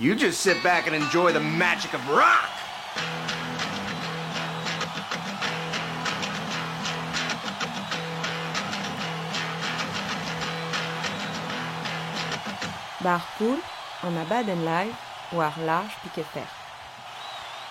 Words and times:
You 0.00 0.14
just 0.14 0.40
sit 0.40 0.62
back 0.62 0.86
and 0.86 0.96
enjoy 0.96 1.30
the 1.32 1.40
magic 1.40 1.92
of 1.92 2.00
rock. 2.08 2.48
Barpool, 13.04 13.60
en 14.02 14.16
a 14.16 14.24
baden 14.24 14.64
live, 14.64 14.96
war 15.32 15.52
large 15.66 15.92
piquet 16.02 16.24
fer. 16.24 16.48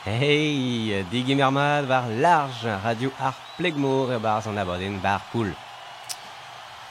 Hey, 0.04 1.04
digi 1.10 1.34
mermad 1.34 1.90
war 1.90 2.06
large 2.14 2.64
radio 2.86 3.10
ar 3.20 3.34
plegmor 3.58 4.14
e 4.14 4.20
bar 4.20 4.46
an 4.46 4.58
abaden 4.58 5.02
Barpool. 5.02 5.50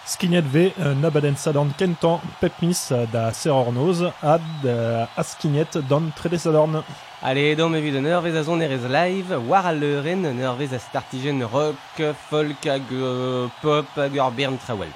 Skinet 0.08 0.44
ve 0.54 0.72
euh, 0.80 0.94
nabaden 1.02 1.34
sadorn 1.34 1.68
kentan 1.78 2.20
pepmis 2.40 2.92
euh, 2.92 3.04
da 3.12 3.32
serornoz 3.32 4.06
ad 4.22 4.40
euh, 4.64 5.04
askinet 5.16 5.76
don 5.90 6.02
trede 6.16 6.38
sadorn. 6.38 6.82
Allez, 7.22 7.52
evit 7.52 7.98
un 7.98 8.04
eurvez 8.04 8.34
a 8.38 8.42
zon 8.42 8.60
erez 8.60 8.88
live, 8.88 9.36
war 9.48 9.66
a 9.66 9.72
leuren, 9.72 10.24
startigen 10.78 11.42
rock, 11.42 12.16
folk 12.30 12.64
hag 12.64 12.88
pop 13.60 13.86
hag 13.96 14.16
ur 14.16 14.30
bern 14.30 14.56
trawel. 14.56 14.88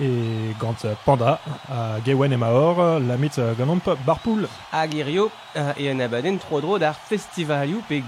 E 0.00 0.54
gant 0.60 0.86
panda 1.04 1.40
a 1.68 1.98
gewen 2.04 2.32
e 2.32 2.36
maor 2.36 3.00
lamit 3.00 3.40
ganomp 3.58 3.88
barpool. 4.06 4.46
Hag 4.70 4.94
irio, 4.94 5.30
e 5.76 5.88
an 5.88 6.00
abaden 6.00 6.38
tro-dro 6.38 6.78
d'ar 6.78 6.94
festivalioù 6.94 7.82
pe 7.88 8.02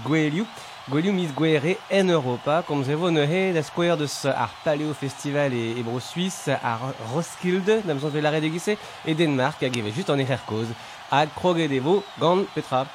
gwelioù 0.89 1.13
mis 1.13 1.33
gwere 1.33 1.75
en 1.89 2.09
Europa, 2.09 2.61
kom 2.67 2.83
ze 2.83 2.95
vo 2.95 3.11
neuhe 3.13 3.51
da 3.53 3.61
skouer 3.63 3.97
deus 3.97 4.25
ar 4.25 4.49
Paleo 4.63 4.93
Festival 4.93 5.53
e, 5.53 5.71
e 5.77 5.83
bro 5.83 5.99
Suisse, 5.99 6.49
ar 6.49 6.93
Roskilde, 7.13 7.81
dam 7.85 7.99
zon 7.99 8.13
velare 8.13 8.41
degise, 8.41 8.77
e 9.05 9.13
Denmark 9.13 9.61
hag 9.61 9.77
eve 9.77 9.93
just 9.95 10.09
an 10.09 10.19
echer 10.19 10.41
koz, 10.47 10.73
hag 11.11 11.29
kroget 11.37 11.71
evo 11.71 12.01
gant 12.19 12.49
petra. 12.55 12.85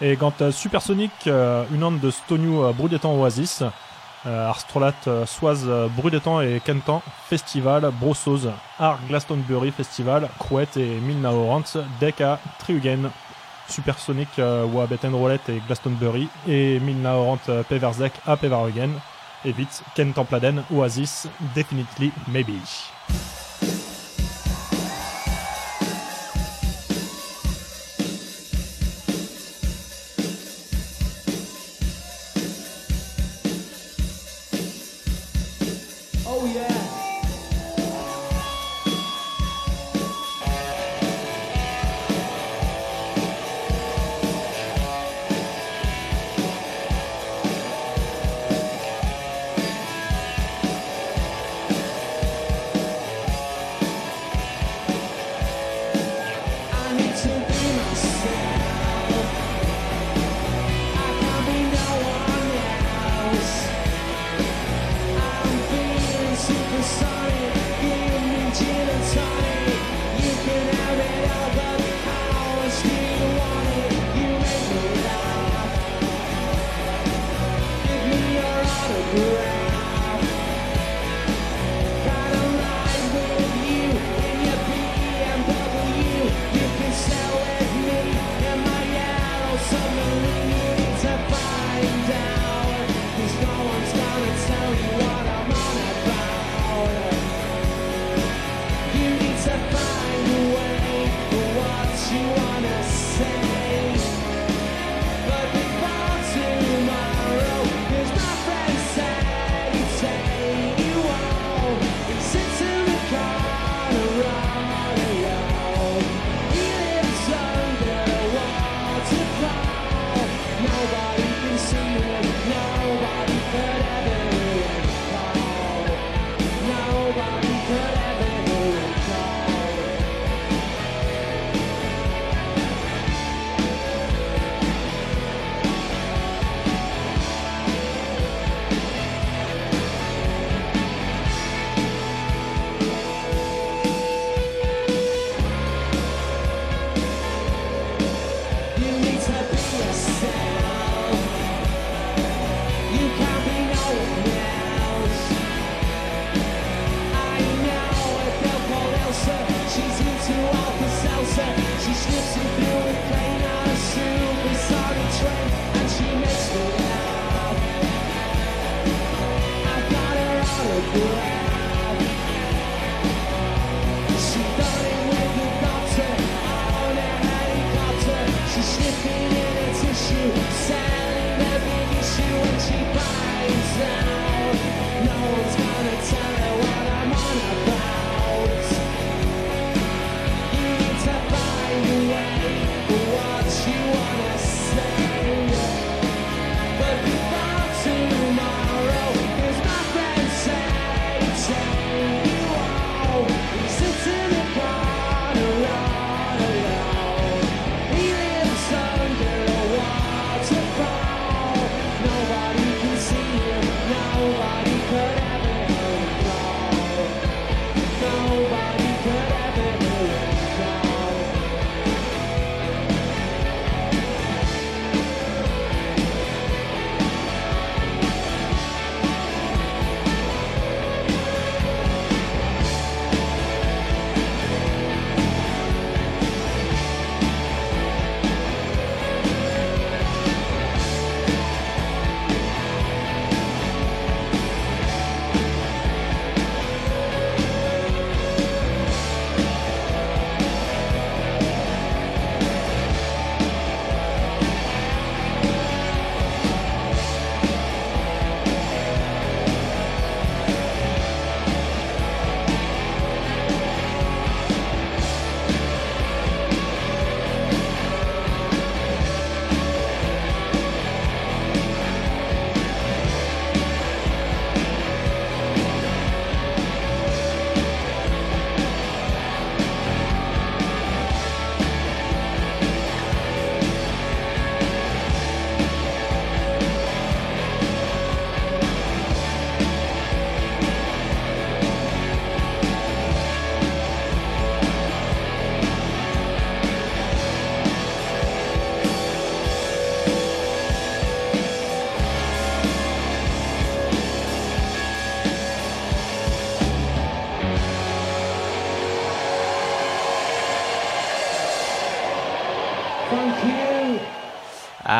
E 0.00 0.14
gant 0.16 0.40
euh, 0.40 0.52
Supersonic 0.52 1.26
euh, 1.26 1.64
un 1.74 1.82
an 1.82 1.98
de 2.00 2.10
stonioù 2.10 2.62
euh, 2.62 2.72
brudetan 2.72 3.12
oasis. 3.18 3.62
Euh, 4.26 4.48
ar 4.48 4.56
strolat 4.56 4.94
euh, 5.06 5.26
soaz 5.26 5.66
euh, 5.68 5.86
brudetan 5.92 6.40
e 6.40 6.58
kentan 6.64 7.02
festival 7.28 7.90
brossoz 8.00 8.46
ar 8.80 8.96
Glastonbury 9.06 9.70
Festival 9.70 10.30
krouet 10.38 10.78
e 10.80 10.86
mil 11.04 11.18
naorant 11.20 11.76
dek 12.00 12.22
a 12.24 12.38
triugen. 12.62 13.10
Supersonic 13.68 14.38
euh, 14.38 14.66
oa 14.66 14.86
bet 14.86 15.04
enrolet 15.04 15.48
e 15.48 15.60
Glastonbury 15.66 16.28
e 16.46 16.78
mil 16.80 17.00
naorant 17.02 17.48
euh, 17.48 17.62
peverzek 17.68 18.20
a 18.26 18.36
pevarugen. 18.36 19.00
Evit 19.44 19.82
kentan 19.94 20.24
pladen 20.24 20.64
oasis 20.70 21.26
definitely 21.54 22.12
maybe. 22.26 22.60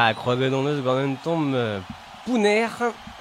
Ah, 0.06 0.12
kroaget 0.12 0.53
eus 0.53 0.83
gant 0.83 0.99
un 0.99 1.15
tom 1.15 1.55
euh, 1.55 1.81
pouner, 2.27 2.67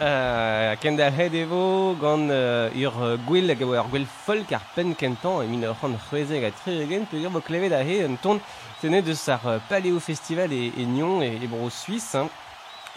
euh, 0.02 0.76
kenda 0.82 1.10
het 1.16 1.34
evo 1.34 1.96
gant 1.96 2.28
euh, 2.30 2.68
ur 2.76 2.98
euh, 3.00 3.16
gwell 3.26 3.54
hag 3.54 3.62
gwell 3.64 4.06
folk 4.26 4.52
ar 4.52 4.66
pen 4.76 4.92
kentan 4.94 5.46
e 5.46 5.48
min 5.48 5.64
ur 5.64 5.78
c'hant 5.80 5.96
a 5.96 6.52
tri 6.52 6.82
egen 6.82 7.06
peogwir 7.06 7.32
vo 7.32 7.40
klevet 7.40 7.72
a 7.72 7.80
he 7.88 8.04
un 8.04 8.18
ton 8.18 8.38
tene 8.82 9.02
deus 9.02 9.30
ar 9.30 9.40
euh, 9.46 9.60
Paléo 9.70 10.02
Festival 10.02 10.52
e, 10.52 10.74
e 10.76 10.84
Nyon 10.84 11.22
e, 11.22 11.40
e 11.42 11.48
bro 11.48 11.70
Suisse 11.70 12.16
hein, 12.16 12.28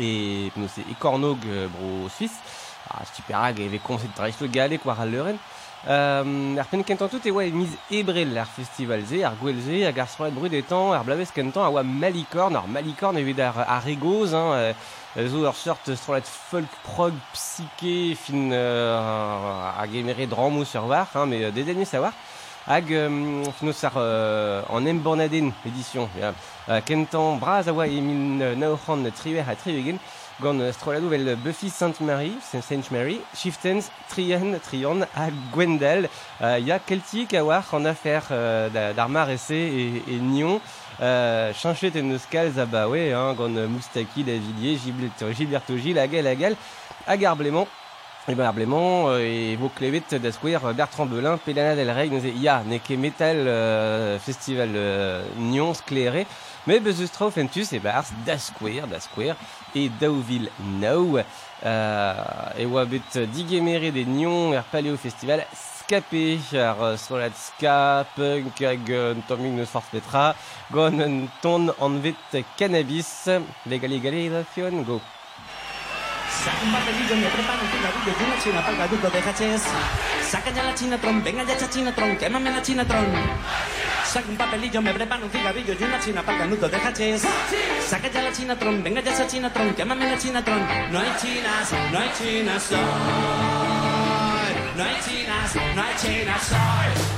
e 0.01 0.51
nous 0.57 0.79
e 0.79 0.95
Cornog 0.99 1.39
euh, 1.47 1.69
bro 1.69 2.09
Suisse 2.09 2.41
ah, 2.91 3.05
super 3.15 3.37
hag 3.37 3.61
e 3.61 3.69
ve 3.69 3.79
konset 3.79 4.11
dreist 4.17 4.43
galek 4.51 4.85
war 4.85 5.01
al 5.01 5.11
leuren 5.11 5.39
Euh, 5.89 6.57
ar 6.59 6.67
tout 7.09 7.27
e 7.27 7.31
oa 7.31 7.45
e 7.47 7.53
miz 7.53 7.71
ebrel 7.89 8.37
ar 8.37 8.49
festival 8.51 9.05
ze, 9.07 9.23
ar 9.23 9.37
gwell 9.39 9.61
ze, 9.63 9.85
hag 9.87 9.99
ar 10.01 10.09
stroet 10.11 10.35
brudetan, 10.35 10.91
ar 10.93 11.05
blavez 11.07 11.31
kentan, 11.31 11.63
a 11.63 11.71
oa 11.71 11.85
Malikorn, 11.85 12.57
ar 12.57 12.67
Malikorn 12.67 13.21
evit 13.21 13.39
ar, 13.39 13.61
ar 13.63 13.87
egoz, 13.87 14.35
hein, 14.35 14.75
euh, 15.15 15.29
zo 15.31 15.45
ur 15.47 15.55
sort 15.55 15.87
stroet 15.95 16.27
folk 16.27 16.75
prog 16.83 17.15
psyché 17.33 18.17
fin 18.19 18.51
euh, 18.51 18.99
hag 19.79 19.95
emere 19.95 20.27
dramou 20.27 20.65
sur 20.65 20.89
war, 20.89 21.07
hein, 21.15 21.27
mais 21.27 21.45
euh, 21.45 21.53
dedenez 21.53 21.85
savoir. 21.85 22.13
Hag 22.67 22.91
euh, 22.91 23.45
finos 23.61 23.85
ar 23.85 23.93
euh, 23.97 24.63
an 24.69 24.85
embornaden 24.87 25.53
édition, 25.65 26.09
ja. 26.19 26.35
euh, 26.69 26.81
kentan 26.81 27.37
braz 27.39 27.69
a 27.69 27.73
oa 27.73 27.87
e 27.87 28.01
min 28.01 28.41
euh, 28.41 28.57
naoc'han 28.57 29.07
triwer 29.15 29.47
a 29.49 29.55
trivegen, 29.55 30.03
gant 30.43 30.73
stroladou 30.73 31.09
vel 31.09 31.37
Buffy 31.37 31.71
Saint 31.71 31.93
Mary, 32.01 32.33
Saint 32.43 32.83
Mary, 32.91 33.21
Chieftains, 33.35 33.81
Trian, 34.09 34.59
Trian, 34.63 35.01
a 35.15 35.29
Gwendal, 35.53 36.09
euh, 36.43 36.59
ya 36.59 36.79
Celtic 36.79 37.35
a 37.35 37.43
war 37.45 37.65
en 37.73 37.85
affaire 37.85 38.25
euh, 38.31 38.69
da- 38.69 38.93
d'ar 38.93 39.09
mar 39.09 39.31
esse 39.31 39.51
et, 39.53 40.03
et 40.09 40.19
Nyon, 40.19 40.61
euh, 41.01 41.53
chanchet 41.55 41.93
a 42.59 42.67
ba 42.67 42.89
ouais, 42.89 43.13
hein, 43.13 43.35
Moustaki, 43.69 44.25
Davidier, 44.25 44.77
Gilberto, 44.77 45.77
Gil, 45.77 45.99
Agal, 45.99 46.57
hag 47.07 47.27
et 48.29 48.41
ar 48.41 48.53
blément, 48.53 49.09
euh, 49.09 49.21
et 49.21 50.19
da 50.19 50.33
skouer 50.33 50.59
euh, 50.65 50.73
Bertrand 50.73 51.07
Belin, 51.07 51.39
Pelana 51.39 51.77
del 51.77 51.91
Rey, 51.91 52.11
ya, 52.41 52.63
euh, 53.21 54.19
festival 54.19 54.71
Nyon 55.39 55.75
skléré, 55.75 56.27
mais 56.67 56.81
traoù 57.13 57.31
fentus 57.31 57.73
e 57.73 57.79
bars 57.79 58.13
da 58.25 58.39
skouer, 58.39 58.87
da 58.87 59.01
skouer, 59.01 59.35
e 59.75 59.89
daouvil 60.01 60.51
now, 60.81 61.19
euh, 61.65 62.15
e 62.59 62.67
bet 62.87 63.19
digemere 63.33 63.93
de 63.93 64.05
Nyon 64.05 64.53
er 64.55 64.65
Paléo 64.65 64.97
Festival 64.97 65.45
ska, 67.37 68.05
punk 68.17 68.61
hag 68.61 68.91
euh, 68.91 69.15
tomik 69.29 69.55
neus 69.55 69.71
forz 69.71 69.87
petra, 69.93 70.35
gant 70.73 70.99
un 70.99 71.29
ton 71.43 71.71
cannabis, 72.57 73.29
legal 73.67 73.91
legalization, 73.91 74.83
go. 74.83 75.01
Saca 76.47 76.63
un 76.63 76.71
papelillo, 76.71 77.17
me 77.17 77.27
preparo 77.27 77.61
un 77.61 77.69
cigarrillo 77.69 78.13
y 78.21 78.23
una 78.23 78.39
china 78.41 78.61
para 78.61 78.71
el 78.71 78.79
gaduco 78.79 79.11
de 79.11 79.19
hachís. 79.19 79.63
Saca 80.31 80.51
ya 80.53 80.63
la 80.63 80.75
chinatron, 80.77 81.25
venga 81.25 81.43
ya 81.43 81.55
esa 81.55 81.69
chinatron, 81.69 82.17
quémame 82.17 82.51
la 82.53 82.63
chinatron. 82.63 83.07
Saca 84.05 84.29
un 84.29 84.37
papelillo, 84.37 84.81
me 84.81 84.95
preparo 84.95 85.25
un 85.25 85.31
cigarrillo 85.33 85.75
y 85.75 85.83
una 85.83 85.99
china 85.99 86.23
para 86.23 86.37
el 86.37 86.45
ganuto 86.45 86.69
de 86.69 86.77
hachís. 86.77 87.23
Saca 87.89 88.09
ya 88.09 88.23
la 88.23 88.31
chinatron, 88.31 88.81
venga 88.85 89.01
ya 89.01 89.13
esa 89.13 89.27
chinatron, 89.27 89.75
quémame 89.75 90.09
la 90.09 90.17
chinatron. 90.19 90.61
No 90.93 91.01
hay 91.01 91.13
chinas, 91.21 91.73
no 91.91 91.99
hay 91.99 92.11
chinas 92.17 92.71
hoy. 92.71 92.79
No 94.77 94.85
hay 94.85 95.01
chinas, 95.03 95.57
no 95.75 95.83
hay 95.83 95.97
chinas 95.97 96.53
hoy. 96.53 97.16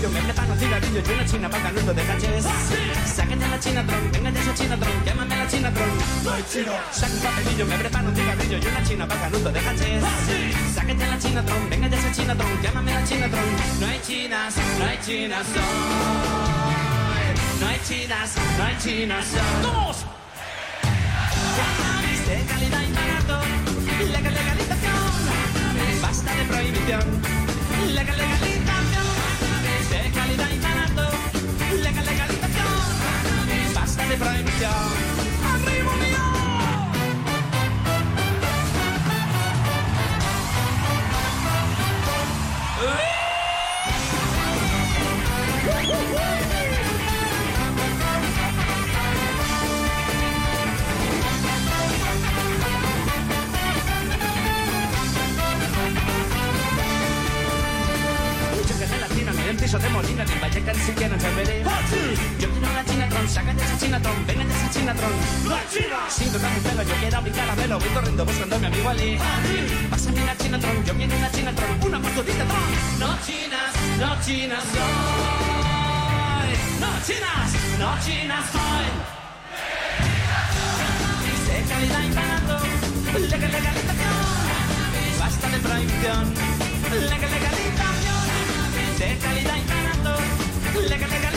Papelillo, 0.00 0.10
me 0.10 0.22
preparo 0.22 0.52
un 0.52 0.58
cigarrillo 0.58 1.02
y 1.06 1.12
una 1.12 1.26
china 1.26 1.50
para 1.50 1.68
el 1.68 1.74
ganuto 1.74 1.92
de. 1.92 2.02
Saca 3.06 3.34
ya 3.34 3.48
la 3.48 3.60
chinatron, 3.60 4.12
venga 4.12 4.30
ya 4.30 4.40
esa 4.40 4.54
chinatron, 4.54 5.04
quémame 5.04 5.36
la 5.36 5.46
chinatron. 5.46 5.88
No 6.24 6.32
hay 6.32 6.44
chino. 6.50 6.72
Saca 6.90 7.12
un 7.12 7.20
papelillo, 7.20 7.66
me 7.66 7.76
preparo 7.76 8.08
un 8.08 8.16
cigarrillo 8.16 8.58
y 8.58 8.66
una 8.66 8.82
china 8.82 9.06
para 9.06 9.26
el 9.26 9.32
ganuto 9.32 9.52
de. 9.52 9.60
Saca 10.74 10.92
ya 10.94 11.06
la 11.06 11.18
chinatron, 11.18 11.68
venga 11.68 11.88
ya 11.88 11.98
esa 11.98 12.12
chinatron, 12.12 12.58
quémame 12.62 12.94
la 12.94 13.04
chinatron. 13.04 13.44
No 13.78 13.86
hay 13.86 14.00
chinas, 14.00 14.54
no 14.78 14.84
hay 14.86 14.98
chinas 15.04 15.46
hoy. 15.54 15.60
No 17.60 17.66
hay 17.66 17.80
chinas, 17.86 18.34
no 18.56 18.64
hay 18.64 18.78
chinas 18.78 19.26
hoy. 19.34 19.40
¡Vamos! 19.62 20.06
Cannabis 21.58 22.26
de 22.26 22.44
calidad 22.46 22.82
y 22.88 22.92
barato. 22.92 23.40
Legal, 24.12 24.34
legalización. 24.34 26.00
Basta 26.00 26.34
de 26.34 26.44
prohibición. 26.44 27.39
anni 34.10 34.16
fra 34.16 34.34
iniziare 34.34 34.78
arrivo 35.42 35.90
mio 35.92 36.18
Mucha 58.56 58.86
gelatina 58.86 59.30
en 59.30 59.38
el 59.48 59.56
piso 59.56 59.78
de 59.78 59.88
Molina, 59.90 60.24
ni 60.24 60.40
vaya 60.40 60.60
que 60.60 60.72
ni 60.72 60.80
siquiera 60.80 61.14
en 61.14 61.20
febrero. 61.20 61.70
La 62.80 62.86
chinatron, 62.86 63.28
saca 63.28 63.52
de 63.52 63.62
esa 63.62 63.76
chinatron, 63.78 64.26
venga 64.26 64.42
de 64.42 64.54
esa 64.54 64.70
chinatron. 64.70 65.12
Sin 66.08 66.32
tocar 66.32 66.50
mi 66.50 66.60
pelo, 66.60 66.82
yo 66.82 66.94
quiero 66.94 67.20
mi 67.20 67.30
caramelo, 67.30 67.78
voy 67.78 67.88
corriendo 67.90 68.24
buscando 68.24 68.56
a 68.56 68.58
mi 68.58 68.66
amigo 68.68 68.88
Ali. 68.88 69.18
Pásame 69.90 70.24
la 70.24 70.34
chinatron, 70.34 70.82
yo 70.86 70.94
quiero 70.94 71.14
una 71.14 71.30
chinatron, 71.30 71.82
una 71.82 71.98
mordidita 71.98 72.44
tron. 72.46 72.98
No 72.98 73.18
chinas, 73.26 73.74
no 73.98 74.16
chinas 74.24 74.64
hoy. 74.72 74.80
No 76.80 76.88
chinas, 77.04 77.52
no 77.78 77.98
chinas 78.02 78.54
hoy. 78.54 78.88
De 81.52 81.62
calidad 81.68 82.00
legal, 83.28 83.52
legalización. 83.52 84.16
Basta 85.18 85.48
de 85.50 85.58
prohibición, 85.58 86.34
legal, 87.10 87.30
legalización. 87.30 88.24
De 88.98 89.18
calidad 89.18 89.56
y 89.56 89.64
barato, 89.68 90.16
legal, 90.88 91.10
legalización. 91.10 91.29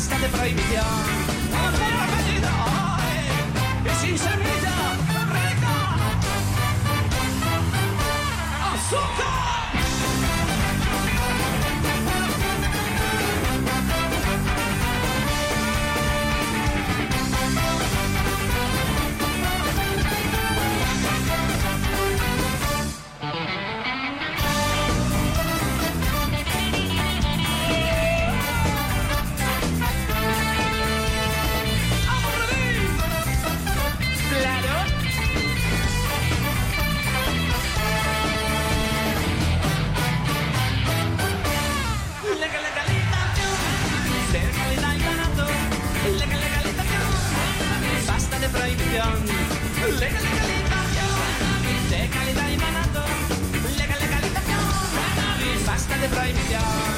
cascate 0.00 0.28
fra 0.28 0.46
i 0.46 0.54
milioni. 0.54 1.12
Ancora 1.52 2.04
meglio 2.06 2.40
noi, 2.40 3.84
e 3.84 3.94
sincerità, 3.96 4.96
verità. 5.28 5.76
Assunta! 8.72 9.39
Legal, 50.00 50.22
legal, 50.22 50.50
el 50.50 50.68
campeón, 50.70 51.60
y 52.50 52.56
manando. 52.56 53.04
Legal, 53.76 54.00
legal, 54.00 54.24
el 54.24 55.66
basta 55.66 55.98
de 55.98 56.08
prohibición. 56.08 56.89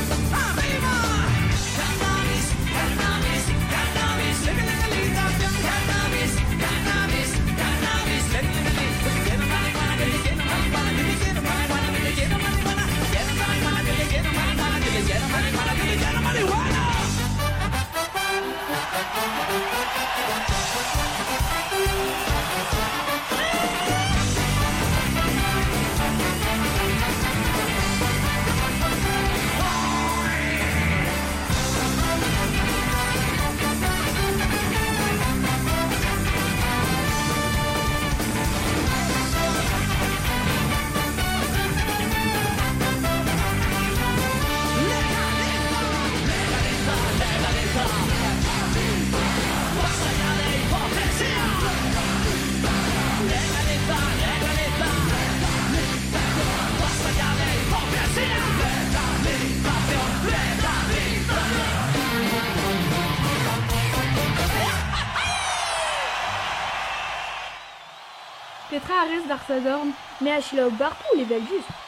Petra 69.46 69.54
a 69.54 69.58
rez 69.58 69.64
d'ar 69.64 69.72
sadorn, 69.72 69.92
me 70.20 70.30
a 70.30 70.40
chila 70.40 71.81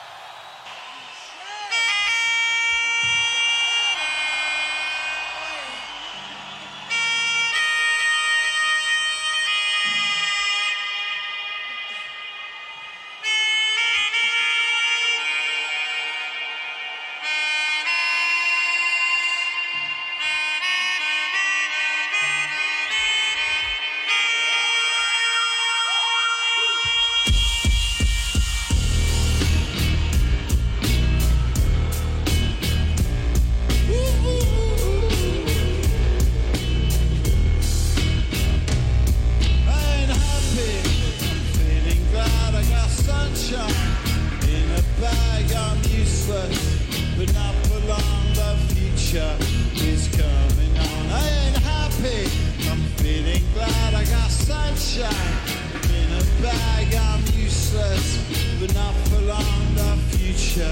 in 54.97 55.03
a 55.03 56.23
bag. 56.41 56.95
I'm 56.95 57.21
useless, 57.35 58.23
but 58.61 58.73
not 58.75 58.95
for 59.11 59.21
long. 59.27 59.75
The 59.75 59.99
future 60.15 60.71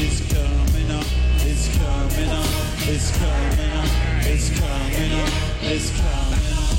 is 0.00 0.24
coming 0.32 0.88
on. 0.88 1.04
It's 1.44 1.68
coming 1.76 2.30
on. 2.32 2.48
It's 2.88 3.12
coming 3.12 3.72
on. 3.76 3.88
It's 4.24 4.48
coming 4.56 5.12
on. 5.12 5.28
It's 5.60 5.90
coming 6.00 6.52
on. 6.56 6.76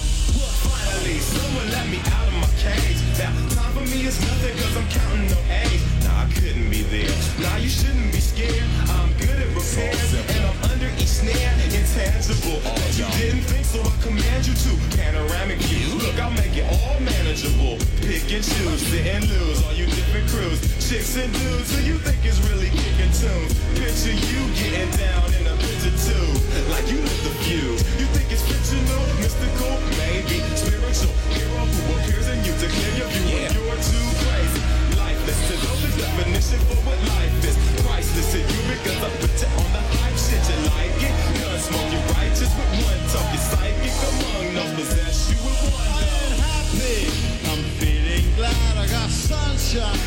Finally, 0.66 1.20
someone 1.20 1.70
let 1.70 1.88
me 1.90 2.00
out 2.10 2.28
of 2.28 2.34
my 2.34 2.50
cage. 2.58 2.98
Now, 3.22 3.38
time 3.54 3.72
for 3.74 3.86
me 3.86 4.08
is 4.10 4.20
nothing 4.26 4.58
I'm 4.74 4.90
counting 4.90 5.30
no 5.30 5.38
A's. 5.62 5.82
Nah, 6.04 6.26
I 6.26 6.34
couldn't 6.34 6.72
be 6.72 6.82
there. 6.90 7.14
Nah, 7.38 7.58
you 7.58 7.70
shouldn't 7.70 8.12
be 8.12 8.20
scared. 8.20 8.66
I'm 8.98 9.14
good 9.22 9.38
at 9.38 9.50
repairs 9.54 10.14
and 10.18 10.42
I'm 10.42 10.72
under 10.72 10.90
each 10.98 11.22
snare. 11.22 11.54
Intangible. 11.70 12.58
You 12.98 13.06
didn't 13.22 13.46
think, 13.46 13.66
so 13.66 13.78
I 13.78 13.94
command 14.02 14.48
you 14.48 14.56
to. 14.56 14.98
Panoramic 14.98 15.60
view. 15.70 15.79
I'll 16.20 16.32
make 16.36 16.52
it 16.52 16.68
all 16.68 17.00
manageable. 17.00 17.80
Pick 18.04 18.28
and 18.36 18.44
choose, 18.44 18.82
sit 18.92 19.08
and 19.08 19.24
lose. 19.32 19.64
All 19.64 19.74
you 19.74 19.88
different 19.88 20.28
crews. 20.28 20.60
Chicks 20.84 21.16
and 21.16 21.32
dudes 21.32 21.72
who 21.72 21.80
you 21.88 21.96
think 22.04 22.20
is 22.28 22.36
really 22.52 22.68
kicking 22.76 23.14
tunes. 23.16 23.56
Picture 23.80 24.12
you 24.12 24.42
getting 24.60 24.92
down 25.00 25.32
in 25.40 25.48
a 25.48 25.56
picture 25.64 25.96
too. 25.96 26.28
Like 26.68 26.84
you 26.92 27.00
lit 27.00 27.20
the 27.24 27.32
fuse. 27.48 27.80
You 27.96 28.06
think 28.12 28.28
it's 28.36 28.44
fictional, 28.44 29.00
mystical, 29.24 29.72
maybe 29.96 30.44
spiritual. 30.60 31.16
Hero 31.32 31.64
who 31.64 31.82
appears 32.04 32.28
in 32.28 32.44
you 32.44 32.52
to 32.52 32.68
clear 32.68 32.94
your 33.00 33.10
view. 33.16 33.40
Yeah. 33.40 33.56
You're 33.56 33.80
too 33.80 34.08
crazy. 34.28 34.62
Lifeless 35.00 35.40
to 35.48 35.56
know 35.64 35.76
the 35.80 35.90
definition 36.04 36.60
for 36.68 36.80
what 36.84 37.00
life 37.16 37.48
is. 37.48 37.56
Priceless 37.80 38.28
to 38.36 38.40
you 38.44 38.62
because 38.76 39.00
I 39.00 39.10
put 39.24 39.32
you 39.40 39.48
on 39.56 39.70
the 39.72 39.84
hype 40.04 40.19
shit. 40.30 40.46
You 40.50 40.58
like 40.70 41.02
it? 41.02 41.16
Gun 41.42 41.60
smoke, 41.60 41.92
you 41.92 42.00
righteous 42.14 42.52
with 42.54 42.72
one. 42.86 43.00
You 43.34 43.40
psychic 43.50 43.96
among 44.10 44.76
possess 44.76 45.30
you 45.30 45.38
with 45.44 45.62
one. 45.74 45.90
I 45.90 46.06
ain't 46.22 46.36
happy. 46.40 47.00
I'm 47.50 47.64
feeling 47.82 48.26
glad 48.36 48.78
I 48.78 48.88
got 48.88 49.10
sunshine 49.10 50.00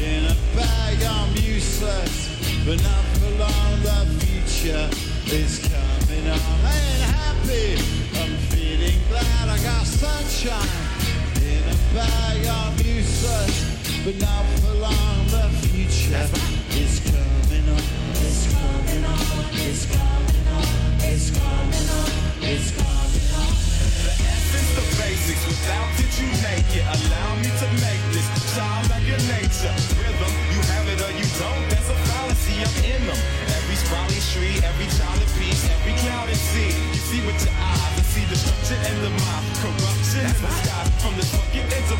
in 0.00 0.26
a 0.26 0.36
bag. 0.54 1.02
I'm 1.02 1.32
useless, 1.36 2.14
but 2.64 2.78
not 2.82 3.04
for 3.18 3.30
long. 3.40 3.72
The 3.82 3.98
future 4.20 4.88
is 5.32 5.58
coming 5.64 6.26
on. 6.28 6.56
I 6.64 6.74
ain't 6.90 7.04
happy. 7.16 7.68
I'm 8.20 8.36
feeling 8.52 8.98
glad 9.08 9.48
I 9.48 9.58
got 9.62 9.86
sunshine 9.86 10.74
in 11.40 11.62
a 11.64 11.76
bag. 11.94 12.46
I'm 12.46 12.76
useless, 12.84 13.54
but 14.04 14.16
not 14.20 14.44
for 14.60 14.74
long. 14.74 15.18
The 15.34 15.48
future 15.68 16.26
is 16.76 17.00
coming 17.10 17.68
on. 17.70 18.05
Now 28.56 28.88
I'm 28.88 28.98
in 29.04 29.22
nature, 29.28 29.74
rhythm. 30.00 30.32
You 30.48 30.60
have 30.72 30.88
it 30.88 31.00
or 31.04 31.12
you 31.12 31.28
don't. 31.36 31.68
That's 31.68 31.88
a 31.92 31.96
policy 32.08 32.56
of 32.64 32.72
in 32.88 33.06
them 33.06 33.20
every 33.52 33.76
sprawling 33.76 34.24
street 34.24 34.64
every 34.64 34.88
chalice 34.96 35.32
peace 35.38 35.68
every 35.70 35.92
cloud 36.00 36.28
of 36.28 36.36
sea 36.36 36.72
see 37.06 37.20
with 37.26 37.38
your 37.44 37.54
eye 37.54 37.90
can 37.94 38.04
see 38.04 38.24
the 38.26 38.36
shit 38.36 38.80
in 38.90 38.96
the 39.04 39.10
mob 39.10 39.44
corruption 39.60 40.24
is 40.24 40.40
got 40.40 40.88
from 40.98 41.14
the 41.16 41.22
socket 41.22 41.68
into 41.68 41.96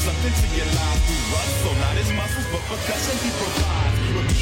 something 0.00 0.32
to 0.32 0.46
your 0.56 0.66
life 0.66 1.02
through 1.06 1.32
rust. 1.32 1.60
Not 1.80 1.96
his 1.96 2.12
muscles, 2.12 2.46
but 2.52 2.62
percussion 2.68 3.16
he 3.24 3.30
provides. 3.36 4.39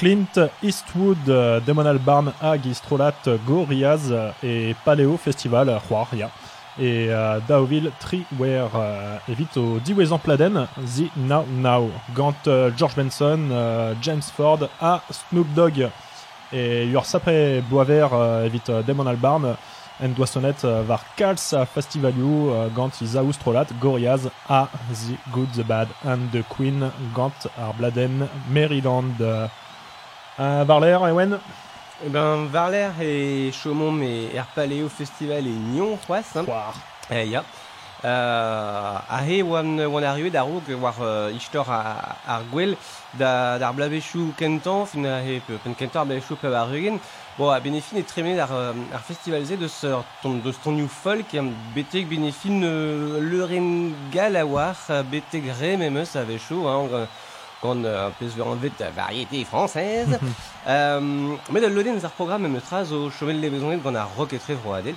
Clint 0.00 0.48
Eastwood, 0.62 1.18
euh, 1.28 1.60
Damon 1.60 1.84
Albarn, 1.84 2.32
Hag, 2.40 2.64
Istrolat, 2.64 3.12
Gorillaz 3.46 4.10
euh, 4.10 4.30
et 4.42 4.74
Paléo 4.82 5.18
Festival, 5.18 5.78
Juaria. 5.86 6.30
Et 6.78 7.08
euh, 7.10 7.38
Daoville 7.46 7.92
Triware 8.00 8.70
euh, 8.76 9.18
évite 9.28 9.58
au 9.58 9.78
Diwezan 9.78 10.16
Pladen, 10.16 10.66
The 10.78 11.14
Now 11.18 11.44
Now. 11.54 11.90
Gant 12.14 12.32
euh, 12.46 12.70
George 12.78 12.96
Benson, 12.96 13.40
euh, 13.50 13.92
James 14.00 14.22
Ford, 14.22 14.60
à 14.80 15.02
Snoop 15.10 15.52
Dogg. 15.52 15.90
Et 16.50 16.86
Your 16.86 17.04
Sapre 17.04 17.60
Boisvert 17.68 18.14
euh, 18.14 18.46
évite 18.46 18.70
euh, 18.70 18.82
Damon 18.82 19.06
Albarn, 19.06 19.54
Endwassonet 20.02 20.64
euh, 20.64 20.82
var 20.82 21.04
Kals 21.14 21.66
Festivaliu, 21.74 22.48
euh, 22.48 22.68
Gant 22.74 22.90
Isa 23.02 23.22
Ustrolat, 23.22 23.66
Gorillaz, 23.78 24.30
à 24.48 24.70
The 24.94 25.30
Good, 25.34 25.50
The 25.58 25.66
Bad 25.66 25.88
and 26.06 26.20
The 26.32 26.42
Queen, 26.48 26.90
Gant 27.14 27.32
Arbladen, 27.58 28.28
Maryland. 28.48 29.50
Euh, 30.40 30.64
Varler, 30.64 30.96
Ewen 31.06 31.38
Eh 32.02 32.08
ben, 32.08 32.46
Varler 32.46 32.88
et 33.02 33.52
Chaumont 33.52 34.00
et 34.00 34.34
Erpaléo 34.34 34.88
Festival 34.88 35.46
et 35.46 35.50
Nyon, 35.50 35.98
trois, 36.02 36.22
hein. 36.34 36.44
Eh, 37.10 37.26
ya. 37.26 37.44
Euh, 38.02 38.96
ahe 39.10 39.42
wan 39.42 39.78
wan 39.84 40.04
arrivé 40.04 40.30
d'arroug 40.30 40.62
war 40.80 40.94
euh, 41.02 41.30
istor 41.36 41.68
ar, 41.70 42.16
ar 42.26 42.44
gwell 42.50 42.74
da, 43.12 43.58
d'ar 43.58 43.74
blabechou 43.76 44.32
kentan 44.38 44.86
fin 44.88 45.04
ahe 45.04 45.42
pe 45.44 45.58
pen 45.60 45.74
kentan 45.76 46.00
ar 46.00 46.06
blabechou 46.08 46.38
pe 46.40 46.48
ar 46.48 46.70
bon 47.36 47.50
a 47.50 47.60
benefin 47.60 47.98
e 47.98 48.02
tremenet 48.02 48.40
ar, 48.40 48.52
euh, 48.52 48.72
ar 48.94 49.02
festival 49.04 49.44
ze 49.44 49.58
deus 49.60 49.84
ur 49.84 50.02
ton, 50.22 50.40
deus 50.40 50.56
ton 50.64 50.72
new 50.72 50.88
folk 50.88 51.34
am 51.34 51.52
betek 51.74 52.08
benefin 52.08 52.62
euh, 52.62 53.20
leuren 53.20 53.92
gal 54.10 54.34
a 54.34 54.46
war 54.46 54.76
betek 55.10 55.52
rem 55.60 55.82
emeus 55.82 56.16
a 56.16 56.24
vechou 56.24 56.66
hein, 56.68 57.06
euh, 57.64 58.10
pez 58.18 58.28
ver 58.28 58.46
an 58.46 58.54
vet 58.54 58.72
euh, 58.80 58.90
variété 58.94 59.44
française 59.44 60.18
euh, 60.66 61.00
met 61.50 61.60
da 61.60 61.68
loden 61.68 61.98
ar 62.04 62.10
programme 62.10 62.46
em 62.46 62.56
eus 62.56 62.64
traz 62.64 62.92
o 62.92 63.10
chomel 63.10 63.40
le 63.40 63.50
bezonet 63.50 63.78
gant 63.84 63.94
ar 63.94 64.10
rock 64.16 64.32
etre 64.32 64.54
vroadel 64.54 64.96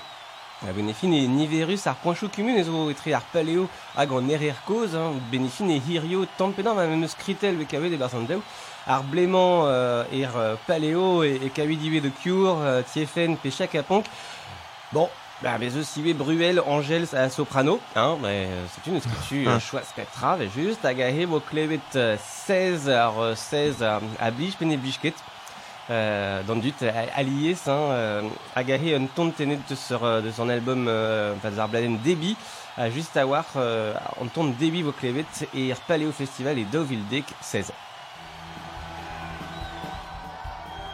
A 0.66 0.72
benefin 0.72 1.12
e 1.12 1.28
niverus 1.28 1.88
ar 1.88 1.98
poinchou 2.00 2.30
kumun 2.32 2.56
ez 2.56 2.70
o 2.70 2.90
etre 2.90 3.12
ar 3.14 3.24
paleo 3.34 3.66
hag 3.98 4.12
an 4.16 4.30
erer 4.32 4.56
koz, 4.64 4.94
hein, 4.96 5.20
benefin 5.30 5.70
e 5.70 5.76
hirio 5.78 6.26
tampenam 6.38 6.78
a 6.80 6.86
meus 6.88 7.16
kritel 7.16 7.58
be 7.58 7.66
kavet 7.66 7.92
e 7.92 7.98
barzantev, 7.98 8.40
ar 8.88 9.04
bleman 9.04 9.68
euh, 9.68 10.06
er 10.22 10.58
paleo 10.66 11.26
e, 11.26 11.36
e 11.36 11.50
kavet 11.50 11.76
dive 11.82 12.00
de 12.00 12.12
cure, 12.22 12.56
euh, 12.64 12.82
tiefen 12.94 13.36
pe 13.36 13.52
chak 13.52 13.76
aponk. 13.76 14.08
Bon, 14.94 15.10
bah, 15.44 15.58
mais 15.60 15.76
aussi 15.76 16.02
oui, 16.02 16.14
Bruel, 16.14 16.62
Angels 16.66 17.08
à 17.14 17.30
soprano, 17.30 17.82
hein, 17.98 18.18
mais 18.22 18.48
euh, 18.48 18.66
c'est 18.72 18.90
une 18.90 19.02
sculpture 19.02 19.52
euh, 19.52 19.60
choix 19.60 19.82
spectra, 19.82 20.38
mais 20.38 20.48
juste 20.48 20.86
à 20.86 20.94
gahe 20.94 21.28
klevet 21.50 21.82
euh, 21.96 22.16
16 22.48 22.90
ar 22.90 23.20
euh, 23.20 23.36
16 23.36 23.84
à, 23.84 24.00
à 24.22 24.32
bich 24.32 24.56
pen 24.56 24.74
e 24.74 24.78
bichket. 24.78 25.14
Euh, 25.90 26.42
dans 26.44 26.56
le 26.56 26.62
but 26.62 26.82
allié 27.14 27.58
hein, 27.68 27.72
euh, 27.72 28.22
a 28.56 28.64
gahe 28.64 28.96
un 28.96 29.06
ton 29.06 29.32
tenet 29.32 29.60
de, 29.70 29.76
sur, 29.76 30.06
euh, 30.06 30.22
de 30.22 30.32
son 30.32 30.48
album 30.48 30.86
euh, 30.88 31.34
bladen 31.70 31.98
débit 31.98 32.38
a 32.78 32.90
juste 32.90 33.18
à 33.18 33.26
voir 33.26 33.44
euh, 33.58 33.94
en 34.22 34.28
ton 34.28 34.46
débit 34.46 34.82
bo 34.82 34.94
klevet 34.94 35.26
et 35.54 35.68
ir 35.68 35.76
paleo 35.82 36.14
festival 36.14 36.58
et 36.58 36.64
Deauville 36.64 37.04
Dick 37.10 37.26
16 37.42 37.74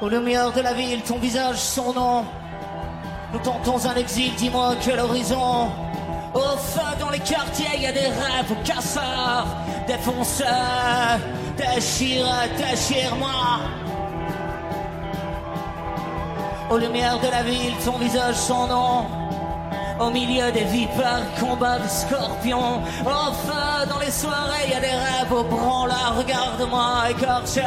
Aux 0.01 0.09
lumières 0.09 0.51
de 0.53 0.61
la 0.61 0.73
ville, 0.73 1.03
ton 1.03 1.19
visage, 1.19 1.57
son 1.57 1.93
nom. 1.93 2.25
Nous 3.31 3.39
tentons 3.39 3.85
un 3.85 3.95
exil, 3.95 4.33
dis-moi 4.35 4.73
quel 4.81 4.99
horizon. 4.99 5.69
Au 6.33 6.57
feu 6.57 6.97
dans 6.99 7.09
les 7.11 7.19
quartiers, 7.19 7.79
y 7.79 7.85
a 7.85 7.91
des 7.91 7.99
rêves 7.99 8.51
au 8.51 8.63
casseurs, 8.63 9.45
des 9.87 9.97
fonceurs, 9.97 11.19
déchire, 11.55 12.25
déchire-moi. 12.57 13.59
Aux 16.71 16.77
lumières 16.77 17.19
de 17.19 17.27
la 17.29 17.43
ville, 17.43 17.73
ton 17.85 17.97
visage, 17.97 18.35
son 18.35 18.67
nom. 18.67 19.05
Au 19.99 20.09
milieu 20.09 20.51
des 20.51 20.63
vipères, 20.63 21.25
combat 21.39 21.77
de 21.77 21.87
scorpions. 21.87 22.81
Au 23.05 23.33
feu 23.33 23.87
dans 23.89 23.99
les 23.99 24.11
soirées, 24.11 24.69
y 24.71 24.73
a 24.73 24.79
des 24.79 24.87
rêves 24.87 25.31
au 25.31 25.43
branlard. 25.43 26.15
Regarde-moi, 26.17 27.11
écorché, 27.11 27.61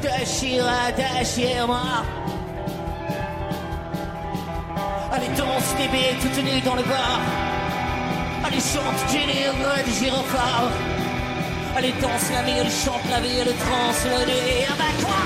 déchire, 0.00 0.64
déchire-moi. 0.96 2.02
Allez, 5.16 5.28
danse, 5.28 5.74
bébé, 5.78 6.14
toute 6.20 6.44
nue 6.44 6.60
dans 6.60 6.74
le 6.74 6.82
bar. 6.82 7.20
Allez, 8.44 8.60
chante, 8.60 9.00
Jenny, 9.10 9.48
du 9.86 9.92
gyrophare. 9.92 10.70
Allez, 11.74 11.94
danse 12.02 12.30
la 12.34 12.42
vie, 12.42 12.58
elle 12.60 12.70
chante 12.70 13.00
la 13.10 13.20
vie, 13.20 13.38
elle 13.40 13.54
transe 13.56 14.04
le 14.04 14.12
avec 14.12 14.96
moi. 15.00 15.22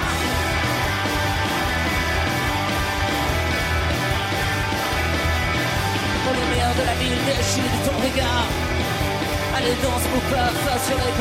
Aux 6.28 6.34
lumières 6.38 6.74
de 6.78 6.84
la 6.86 6.94
ville, 6.94 7.20
déchire 7.26 7.64
de 7.74 7.80
ton 7.88 7.96
regard. 7.98 8.46
Allez, 9.56 9.74
danse, 9.82 10.06
pour 10.12 10.22
pas 10.30 10.50
face 10.66 10.86
sur 10.86 10.98
les 10.98 11.14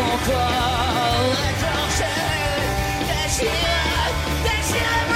déchire, 3.10 4.14
déchire-moi. 4.44 5.09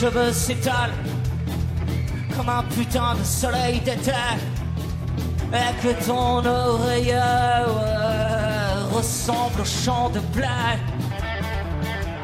Cheveux 0.00 0.32
s'étalent 0.32 0.94
comme 2.34 2.48
un 2.48 2.62
putain 2.74 3.14
de 3.16 3.22
soleil 3.22 3.80
d'été 3.80 4.12
et 5.52 5.82
que 5.82 6.06
ton 6.06 6.42
oreille 6.46 7.12
euh, 7.12 8.84
ressemble 8.94 9.60
au 9.60 9.64
champ 9.64 10.08
de 10.08 10.20
blé. 10.34 10.46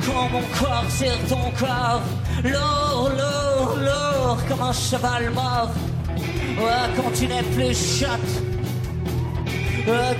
Quand 0.07 0.31
mon 0.31 0.41
corps 0.59 0.89
serre 0.89 1.19
ton 1.29 1.51
corps, 1.59 2.01
lourd, 2.45 3.11
lourd, 3.11 3.77
lourd 3.77 4.39
comme 4.49 4.63
un 4.63 4.73
cheval 4.73 5.31
mort. 5.35 5.73
Ouais, 6.59 6.89
quand 6.97 7.13
tu 7.13 7.27
n'es 7.27 7.43
plus 7.43 7.77
chatte, 7.99 8.33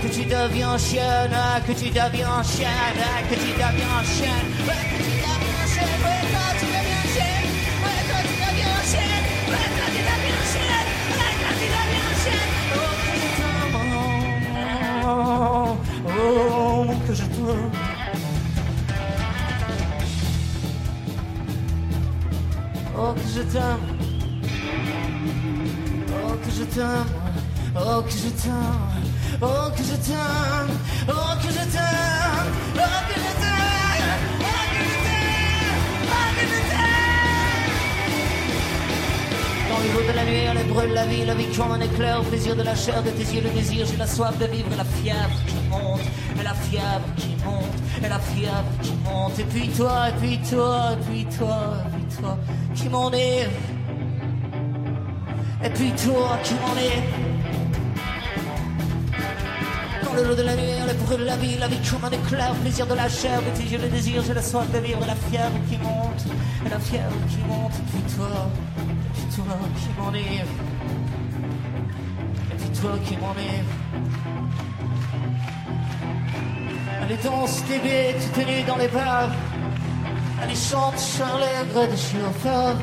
que 0.03 0.09
tu 0.09 0.25
deviens 0.27 0.77
chienne, 0.77 1.39
que 1.67 1.73
tu 1.73 1.89
deviens 1.89 2.43
chienne, 2.43 3.03
que 3.31 3.35
tu 3.35 3.53
deviens 3.53 4.03
chienne, 4.05 5.06
Oh, 16.29 16.85
que 17.07 17.15
je 17.15 17.23
t'aime, 17.23 17.71
oh, 22.99 23.15
que 23.15 23.29
je 23.29 23.43
t'aime. 23.43 23.79
Oh, 26.19 26.35
que 26.43 26.51
je 26.51 26.65
t'aime. 26.65 27.07
Oh, 27.77 28.03
que 28.03 28.11
je 28.11 28.11
t'aime. 28.11 28.11
Oh, 28.11 28.11
que 28.11 28.13
je 28.13 28.29
t'aime. 28.35 29.43
Oh, 29.43 29.71
que 29.77 29.83
je 29.85 29.95
t'aime. 29.95 30.71
Oh, 31.09 31.37
que 31.39 31.53
je 31.53 31.65
t'aime. 31.73 32.51
Oh, 32.77 32.91
que 33.07 33.15
je 33.15 33.33
t'aime. 33.43 33.71
Oh, 36.03 36.29
que 36.37 36.45
je 36.53 36.61
t'aime. 36.71 37.07
Dans 39.69 39.81
eaux 39.99 40.07
de 40.09 40.15
la 40.17 40.25
nuit, 40.25 40.45
elle 40.51 40.67
brûle 40.67 40.93
la 40.93 41.07
vie, 41.07 41.25
la 41.25 41.35
vie 41.35 41.47
comme 41.57 41.73
un 41.73 41.81
éclair, 41.81 42.21
au 42.21 42.25
plaisir 42.25 42.57
de 42.57 42.63
la 42.63 42.75
chair, 42.75 43.03
de 43.03 43.11
tes 43.11 43.33
yeux, 43.33 43.43
le 43.43 43.51
désir, 43.51 43.87
j'ai 43.87 43.97
la 43.97 44.07
soif 44.09 44.37
de 44.39 44.47
vivre, 44.47 44.69
et 44.73 44.77
la 44.77 44.85
fièvre 44.85 45.56
et 46.39 46.43
la 46.43 46.55
fièvre 46.55 47.09
qui 47.17 47.37
monte, 47.45 48.05
et 48.05 48.09
la 48.09 48.19
fièvre 48.19 48.65
qui 48.83 48.95
monte, 49.05 49.39
et 49.39 49.45
puis 49.45 49.69
toi, 49.69 50.09
et 50.09 50.13
puis 50.13 50.39
toi, 50.39 50.93
et 50.93 50.97
puis 51.05 51.27
toi, 51.39 51.59
et 51.87 51.91
puis 51.97 52.17
toi, 52.21 52.39
qui 52.75 52.89
m'enivre, 52.89 53.51
et 55.65 55.71
puis 55.71 55.93
toi 55.93 56.39
qui 56.43 56.55
m'enivre. 56.55 57.03
Dans 60.05 60.15
le 60.15 60.29
lot 60.29 60.35
de 60.35 60.43
la 60.43 60.55
nuit, 60.55 60.65
elle 60.89 60.97
brûle 60.97 61.25
la 61.25 61.37
vie, 61.37 61.57
la 61.59 61.69
vie 61.69 61.79
comme 61.91 62.05
un 62.05 62.11
éclair, 62.11 62.55
plaisir 62.55 62.87
de 62.87 62.95
la 62.95 63.09
chair, 63.09 63.41
de 63.43 63.71
yeux, 63.71 63.79
le 63.79 63.89
désir, 63.89 64.23
j'ai 64.27 64.35
la 64.35 64.43
soif 64.43 64.71
de 64.73 64.79
vivre, 64.79 65.03
et 65.03 65.07
la 65.07 65.15
fièvre 65.15 65.59
qui 65.69 65.79
monte, 65.79 66.25
et 66.65 66.69
la 66.69 66.79
fièvre 66.79 67.17
qui 67.29 67.39
monte, 67.49 67.73
et 67.73 67.83
puis 67.91 68.15
toi, 68.17 68.49
et 68.79 69.13
puis 69.15 69.37
toi 69.37 69.55
qui 69.77 69.89
m'enivre. 70.01 70.53
Et 72.53 72.57
puis 72.57 72.81
toi 72.81 72.93
qui 73.05 73.17
m'enivre. 73.17 73.71
Allez 77.09 77.19
danse 77.23 77.63
tes 77.69 77.79
bêtes, 77.79 78.33
tenue 78.35 78.65
dans 78.67 78.79
les 78.79 78.89
bars. 78.89 79.31
Allez, 80.43 80.57
chante 80.57 80.99
Charles 80.99 81.45
de 81.73 81.97
chauffeur. 81.97 82.75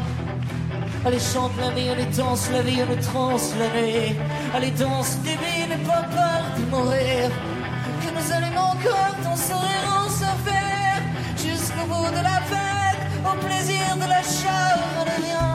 Allez, 1.05 1.19
chante 1.19 1.51
la 1.59 1.71
vie, 1.71 1.89
allez, 1.89 2.05
danse 2.05 2.49
la 2.53 2.62
vie, 2.62 2.79
allez, 2.79 3.01
transe 3.01 3.53
la 3.59 3.67
nuit. 3.81 4.15
Allez, 4.55 4.71
danse, 4.71 5.17
bébé, 5.17 5.67
n'aie 5.67 5.83
pas 5.86 6.03
peur 6.03 6.41
de 6.57 6.63
mourir. 6.71 7.31
Que 8.01 8.12
nous 8.15 8.31
allons 8.31 8.62
encore 8.62 9.15
danser 9.25 9.53
en 9.53 10.09
faire 10.47 11.01
jusqu'au 11.36 11.86
bout 11.86 12.09
de 12.09 12.23
la 12.23 12.39
fête, 12.47 13.01
au 13.25 13.45
plaisir 13.45 13.97
de 13.97 14.07
la 14.07 14.23
charme. 14.23 15.03
Allez, 15.17 15.52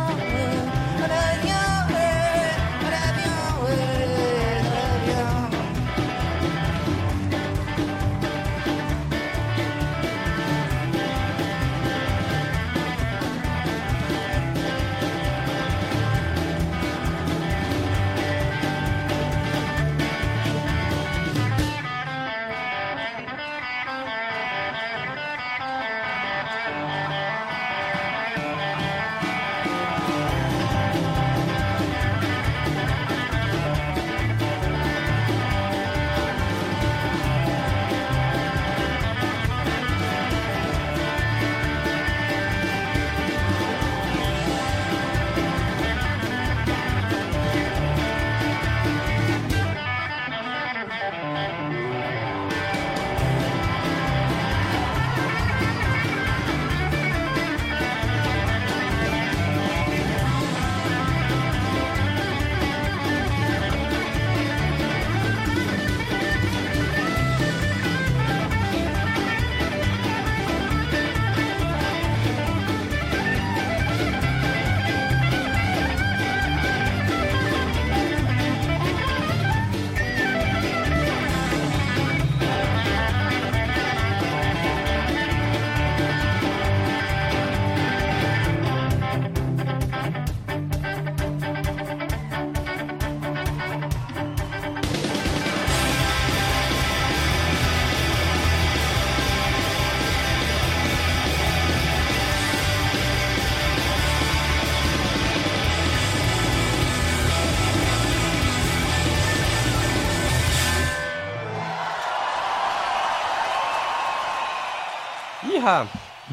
Iha 115.46 115.87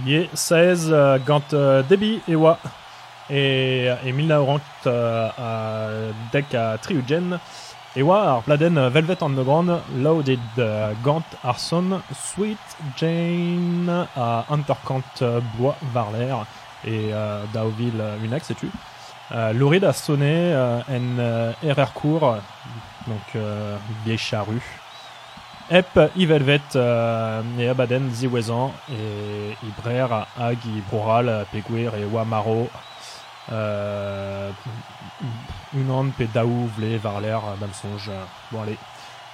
Ye 0.05 0.29
16 0.33 0.89
euh, 0.91 1.19
gant 1.19 1.53
euh, 1.53 1.83
debi 1.83 2.21
e 2.27 2.35
oa 2.35 2.57
e, 3.29 3.93
e 4.03 4.11
mil 4.11 4.27
naurant 4.27 4.59
euh, 4.87 5.29
a 5.37 5.51
dek 6.33 6.53
a 6.55 6.77
triugen. 6.81 7.37
E 7.95 8.03
oa 8.03 8.17
ar 8.33 8.41
bladen 8.47 8.77
euh, 8.77 8.89
Velvet 8.89 9.21
Underground 9.21 9.69
euh, 9.69 10.93
gant 11.03 11.23
ar 11.43 11.59
son 11.59 12.01
Sweet 12.13 12.57
Jane 12.97 14.07
a 14.17 14.45
Intercant 14.49 15.03
euh, 15.21 15.39
Blois 15.55 15.77
Varler 15.93 16.35
et 16.83 17.13
euh, 17.13 17.43
Daoville 17.53 18.01
euh, 18.01 18.17
Unac 18.23 18.43
sais-tu. 18.43 18.69
Euh, 19.31 19.53
Laurid 19.53 19.83
a 19.83 19.93
sonné 19.93 20.53
euh, 20.53 20.81
en 20.89 21.19
euh, 21.19 21.51
RR 21.63 21.93
court 21.93 22.37
donc 23.07 23.35
euh, 23.35 23.77
vieille 24.03 24.17
charrue 24.17 24.61
Ep 25.69 25.97
ivelvet 26.15 26.75
euh, 26.75 27.41
e 27.57 27.67
abaden 27.69 28.11
ziwezan 28.13 28.69
e 28.89 29.55
ibrer 29.65 30.11
hag 30.37 30.65
i 30.69 30.81
broral 30.91 31.45
peguer 31.49 31.95
e 31.97 32.05
oa 32.05 32.23
maro 32.23 32.67
euh, 33.49 34.53
unan 35.73 36.11
pe 36.17 36.27
daou 36.33 36.69
vle 36.77 36.99
varler 37.01 37.41
dam 37.59 37.73
sonj 37.73 38.11
bon 38.51 38.61
allez. 38.61 38.77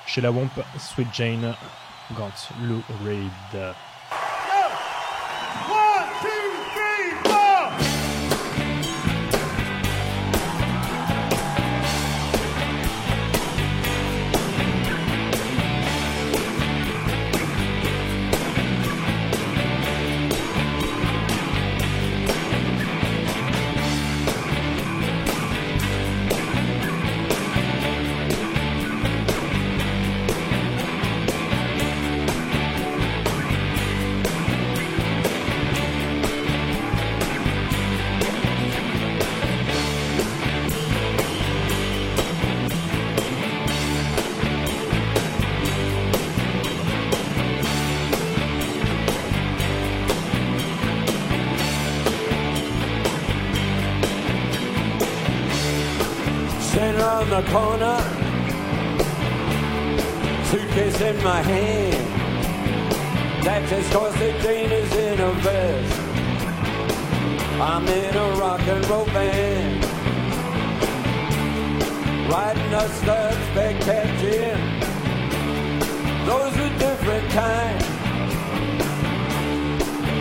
Chez 0.07 0.21
la 0.21 0.31
womp 0.31 0.55
Sweet 0.79 1.11
Jane 1.13 1.53
gant 2.15 2.47
Lou 2.61 2.81
Reid 3.03 3.75
corner, 57.49 57.99
suitcase 60.45 61.01
in 61.01 61.23
my 61.23 61.41
hand. 61.41 62.21
Jane 64.41 64.71
is 64.71 64.93
in 64.95 65.19
a 65.19 65.31
vest. 65.33 65.99
I'm 67.61 67.87
in 67.87 68.15
a 68.15 68.31
rock 68.39 68.61
and 68.61 68.83
roll 68.89 69.05
band. 69.05 69.85
Riding 72.31 72.73
a 72.73 72.89
stud 72.89 73.33
spec 73.51 73.81
catching. 73.81 74.61
Those 76.25 76.57
are 76.57 76.77
different 76.79 77.29
kinds. 77.31 77.85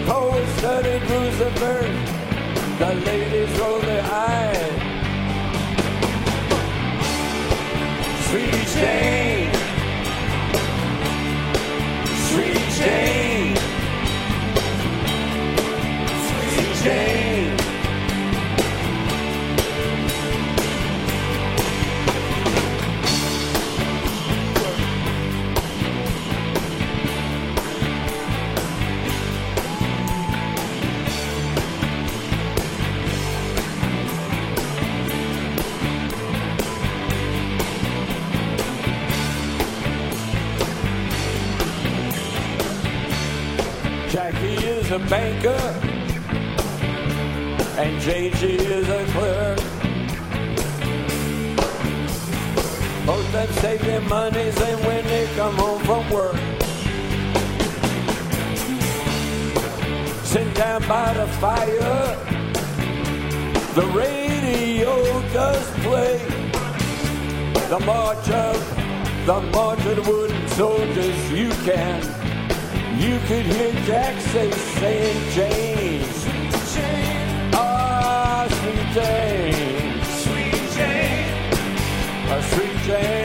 Cold 0.06 0.46
studded 0.58 1.02
Roosevelt. 1.10 2.08
The 2.78 2.94
ladies 3.06 3.58
roll 3.58 3.80
their 3.80 4.04
eyes. 4.04 4.89
Sweet 8.30 8.68
Jane. 8.76 9.52
Sweet 12.28 12.70
Jane. 12.78 13.56
Sweet 16.28 16.84
Jane. 16.84 17.19
A 44.92 44.98
banker. 44.98 45.50
and 47.78 48.00
JG 48.02 48.42
is 48.42 48.88
a 48.88 49.04
clerk. 49.12 49.58
Both 53.06 53.24
of 53.26 53.32
them 53.32 53.52
save 53.52 53.82
their 53.82 54.00
monies 54.00 54.60
and 54.60 54.80
when 54.84 55.04
they 55.04 55.26
come 55.36 55.54
home 55.54 55.80
from 55.84 56.10
work. 56.10 56.36
Sit 60.24 60.54
down 60.54 60.86
by 60.88 61.14
the 61.14 61.26
fire, 61.38 62.16
the 63.74 63.86
radio 63.94 65.22
does 65.32 65.70
play 65.84 66.18
the 67.68 67.78
march 67.86 68.28
of 68.30 69.26
the 69.26 69.40
march 69.52 69.86
of 69.86 69.96
the 69.96 70.10
wooden 70.10 70.48
soldiers. 70.48 71.30
You 71.30 71.50
can, 71.64 72.19
you 73.00 73.18
could 73.20 73.46
hear 73.46 73.72
Jack 73.86 74.20
say, 74.20 74.50
saying 74.50 75.30
James, 75.30 76.26
ah, 77.54 78.46
sweet 78.58 78.88
Jane, 78.96 80.04
sweet 80.20 80.64
Jane, 80.76 81.52
a 82.30 82.42
sweet 82.42 82.76
Jane, 82.86 83.19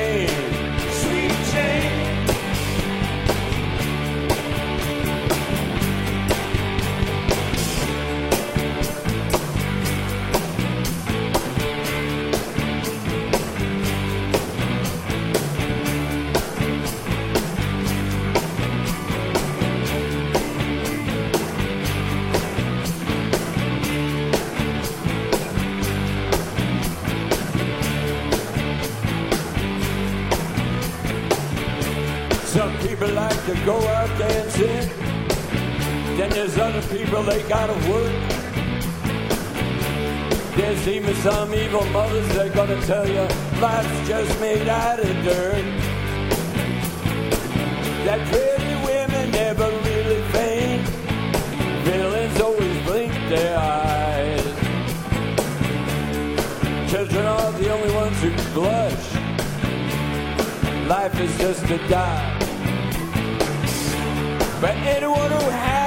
People 36.83 37.23
they 37.23 37.41
gotta 37.43 37.73
work. 37.89 38.11
There's 40.57 40.87
even 40.87 41.15
some 41.15 41.53
evil 41.53 41.85
mothers 41.85 42.27
that 42.35 42.53
gonna 42.53 42.81
tell 42.81 43.07
you 43.07 43.27
life's 43.61 44.07
just 44.07 44.39
made 44.41 44.67
out 44.67 44.99
of 44.99 45.07
dirt. 45.23 45.65
That 48.05 48.19
pretty 48.27 48.75
women 48.85 49.31
never 49.31 49.69
really 49.69 50.21
faint. 50.33 50.87
Villains 51.85 52.41
always 52.41 52.83
blink 52.85 53.13
their 53.29 53.57
eyes. 53.57 54.43
Children 56.91 57.25
are 57.25 57.51
the 57.53 57.69
only 57.73 57.93
ones 57.93 58.21
who 58.21 58.31
blush. 58.53 59.13
Life 60.87 61.19
is 61.21 61.37
just 61.37 61.63
a 61.69 61.77
die. 61.87 62.35
But 64.61 64.75
anyone 64.77 65.31
who 65.31 65.49
heart, 65.51 65.84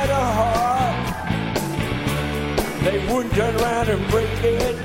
they 2.85 2.99
wouldn't 3.13 3.35
turn 3.35 3.55
around 3.57 3.89
and 3.89 4.11
break 4.11 4.29
it. 4.45 4.77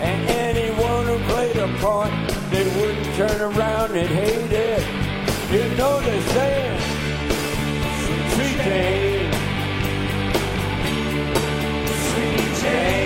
And 0.00 0.28
anyone 0.30 1.06
who 1.06 1.18
played 1.30 1.56
a 1.56 1.68
part, 1.78 2.10
they 2.50 2.64
wouldn't 2.80 3.14
turn 3.16 3.40
around 3.40 3.96
and 3.96 4.08
hate 4.08 4.52
it. 4.52 4.84
You 5.52 5.76
know 5.76 6.00
they're 6.00 6.28
saying, 6.36 6.80
Sweet 8.34 8.58
Jane, 8.66 9.32
Sweet 12.08 12.62
Jane, 12.62 13.05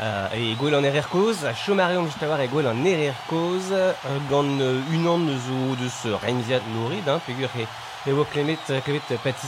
Euh, 0.00 0.28
et 0.32 0.54
Gouel 0.54 0.76
en 0.76 0.84
erer 0.84 1.08
koz, 1.10 1.44
a 1.44 1.52
chomare 1.54 1.96
om 1.98 2.06
justawar 2.06 2.40
e 2.40 2.46
Gouel 2.46 2.68
en 2.68 2.84
erer 2.84 3.14
koz, 3.26 3.72
euh, 3.72 3.92
gant 4.30 4.44
euh, 4.60 4.80
zo 5.34 5.74
de 5.74 5.88
ce 5.88 6.08
reimziat 6.08 6.60
Louride, 6.72 7.08
hein, 7.08 7.20
e, 7.28 8.10
e 8.10 8.24
klemet, 8.30 8.58
euh, 8.70 8.80
klemet 8.80 9.02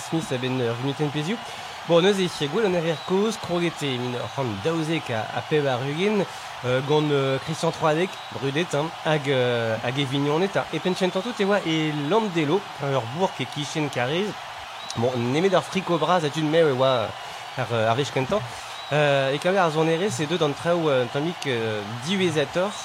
Smith 0.08 0.32
a 0.32 0.38
ben 0.38 0.60
euh, 0.60 0.72
runuten 0.80 1.08
peziou. 1.10 1.36
Bon, 1.86 2.02
neuze, 2.02 2.26
Gouel 2.48 2.66
en 2.66 2.74
erer 2.74 2.96
koz, 3.06 3.36
krogete 3.36 3.84
min 3.84 4.18
a, 4.18 5.20
a 5.20 5.40
ar 5.68 5.78
euh, 6.64 6.80
euh, 6.90 7.38
Christian 7.44 7.70
Troadek, 7.70 8.10
brudet, 8.32 8.66
hein, 8.74 8.86
hag, 9.04 9.30
euh, 9.30 9.76
hag 9.84 10.00
e 10.00 10.04
vignonet, 10.04 10.50
hein. 10.56 10.64
e 10.74 10.80
penchen 10.80 11.10
tantout 11.10 11.38
e 11.38 11.44
oa 11.44 11.60
e 11.64 11.92
Landelo, 12.10 12.60
ur 12.82 13.02
bourg 13.16 13.30
e 13.38 13.46
kichen 13.46 13.88
Bon, 14.96 15.12
nemet 15.16 15.54
ur 15.54 15.62
friko 15.62 15.96
braz 15.96 16.24
a 16.24 16.28
e 16.66 16.72
oa 16.72 17.06
ar, 17.56 17.72
ar 17.72 17.96
kentan, 18.12 18.40
Euh, 18.92 19.32
et 19.32 19.38
quand 19.38 19.52
même, 19.52 19.70
on 19.76 19.86
est 19.86 20.10
ces 20.10 20.26
deux 20.26 20.38
dans 20.38 20.48
le 20.48 20.54
train 20.54 20.72
un 20.72 21.06
tomic 21.06 21.36
euh, 21.46 21.80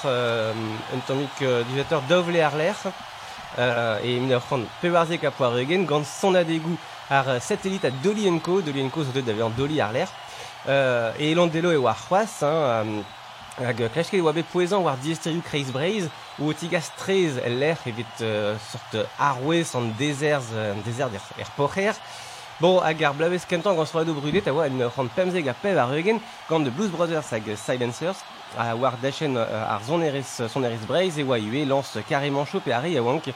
euh, 0.04 0.52
un 0.94 0.98
tomic 1.06 1.30
euh, 1.42 1.62
divisateur 1.64 2.00
d'ovle 2.02 2.38
arler, 2.38 2.72
euh, 3.58 3.98
et 4.04 4.20
min 4.20 4.30
ur 4.30 4.42
c'hant 4.48 4.60
pevarzek 4.80 5.24
a 5.24 5.30
poar 5.32 5.56
eugen, 5.56 5.84
gant 5.84 6.04
son 6.04 6.34
adegou 6.34 6.76
ar 7.10 7.28
euh, 7.28 7.40
satellite 7.40 7.84
a 7.86 7.90
Dolienko, 7.90 8.60
Dolienko 8.60 9.02
zo 9.02 9.10
deud 9.10 9.24
d'avoir 9.24 9.50
Doli 9.50 9.80
ar 9.80 9.92
l'air, 9.92 10.08
euh, 10.68 11.10
et 11.18 11.34
Landelo 11.34 11.72
e 11.72 11.76
war 11.76 11.96
c'hoaz, 11.96 12.42
hein, 12.42 12.84
euh, 13.58 13.66
hag 13.66 13.82
klashket 13.92 14.20
oa 14.20 14.32
bet 14.36 14.46
poezan 14.52 14.84
war 14.84 14.98
diesteriou 15.02 15.42
kreiz 15.42 15.72
breiz, 15.72 16.10
ou 16.38 16.50
otigas 16.50 16.92
trez 16.96 17.40
l'air 17.48 17.78
evit 17.86 18.20
euh, 18.20 18.54
sort 18.70 19.06
arwez 19.18 19.74
an 19.74 19.90
euh, 20.00 20.72
an 20.72 21.14
er, 21.14 21.26
er 21.40 21.50
pocher, 21.56 21.94
hag 22.60 23.04
ar 23.04 23.14
blavez 23.14 23.44
kentan 23.44 23.76
gant 23.76 23.86
soado 23.86 24.14
brudet 24.14 24.46
a 24.48 24.52
oa 24.52 24.66
en 24.66 24.88
c'hant 24.88 25.08
pemzeg 25.14 25.48
a 25.48 25.54
pev 25.54 25.76
ar 25.78 25.92
eugen 25.92 26.18
gant 26.48 26.60
de 26.60 26.70
Blues 26.70 26.90
Brothers 26.90 27.30
hag 27.32 27.56
Silencers 27.56 28.16
a 28.56 28.74
war 28.74 28.94
dachen 29.02 29.36
euh, 29.36 29.74
ar 29.74 29.82
son 29.84 30.00
erez, 30.00 30.40
son 30.48 30.64
erez 30.64 30.86
breiz 30.86 31.18
e 31.18 31.22
oa 31.22 31.38
lance 31.66 31.98
carrément 32.08 32.46
chaud 32.46 32.60
pe 32.60 32.72
a 32.72 32.80
re 32.80 32.96
a 32.96 33.02
wank 33.02 33.28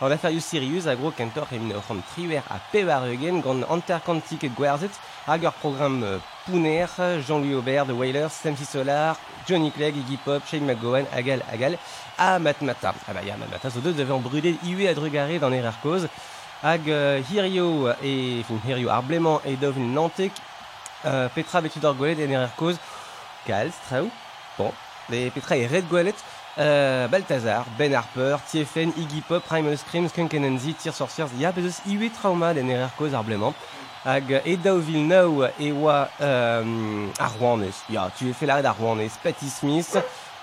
an 0.00 0.10
aferioù 0.10 0.40
Sirius 0.40 0.86
a 0.86 0.96
gro 0.96 1.12
kentor 1.12 1.46
e 1.52 1.58
min 1.58 1.72
c'hant 1.86 2.02
triwer 2.14 2.42
a 2.50 2.58
pev 2.72 2.88
ar 2.88 3.06
eugen 3.06 3.40
gant 3.40 3.62
anterkantik 3.70 4.42
et 4.42 4.50
gwerzet 4.50 4.92
hag 5.26 5.44
ur 5.44 5.52
program 5.52 6.02
euh, 6.02 6.18
Pouner, 6.44 6.84
Jean-Louis 7.26 7.54
Aubert, 7.54 7.86
The 7.86 7.92
Wailers, 7.92 8.28
Sam 8.28 8.54
Solar, 8.56 9.16
Johnny 9.48 9.70
Clegg, 9.70 9.96
Iggy 9.96 10.18
Pop, 10.18 10.42
Shane 10.46 10.66
McGowan, 10.66 11.06
Agal 11.10 11.42
Agal, 11.50 11.78
a 12.18 12.38
Matmata. 12.38 12.92
Ah 13.08 13.14
bah 13.14 13.22
ya 13.24 13.34
Matmata, 13.38 13.70
zo 13.70 13.80
deus 13.80 13.98
avaient 13.98 14.18
brûlé 14.18 14.56
iwe 14.62 14.86
a 14.86 14.92
drugare 14.92 15.38
dans 15.38 15.50
erer 15.50 15.72
koz. 15.82 16.06
Hag 16.62 16.88
euh, 16.88 17.20
Hirio 17.30 17.88
et 18.02 18.42
enfin, 18.42 18.68
Hirio 18.68 18.88
Arblément 18.88 19.40
et 19.44 19.56
devenu 19.56 19.86
Nantic, 19.86 20.32
euh, 21.04 21.28
Petra 21.34 21.60
Betudor 21.60 21.94
Golet 21.94 22.12
et 22.12 22.14
derrière 22.14 22.54
cause 22.56 22.78
Kals, 23.46 23.72
bon, 24.58 24.72
et 25.12 25.30
Petra 25.30 25.56
et 25.56 25.66
Red 25.66 25.88
Golet, 25.88 26.14
euh, 26.58 27.08
Balthazar, 27.08 27.66
Ben 27.76 27.92
Harper, 27.92 28.36
TFN, 28.50 28.92
Iggy 28.96 29.20
Pop, 29.20 29.42
Primal 29.44 29.76
Scream, 29.76 30.08
Skunk 30.08 30.32
Enenzi, 30.34 30.74
Tear 30.74 30.94
Sorciers, 30.94 31.26
il 31.34 31.40
y 31.40 31.46
a 31.46 31.52
IW 31.86 32.10
Trauma 32.10 32.54
derrière 32.54 32.94
cause 32.96 33.14
Arblément. 33.14 33.52
Hag 34.06 34.42
Edao 34.44 34.78
Villeneuve, 34.78 35.50
Ewa 35.58 36.10
euh, 36.20 37.06
Arwanes, 37.18 37.72
yeah, 37.88 38.10
tu 38.16 38.28
es 38.28 38.32
fait 38.34 38.44
l'arrêt 38.44 38.62
d'Arwanes, 38.62 39.08
Patty 39.22 39.48
Smith, 39.48 39.96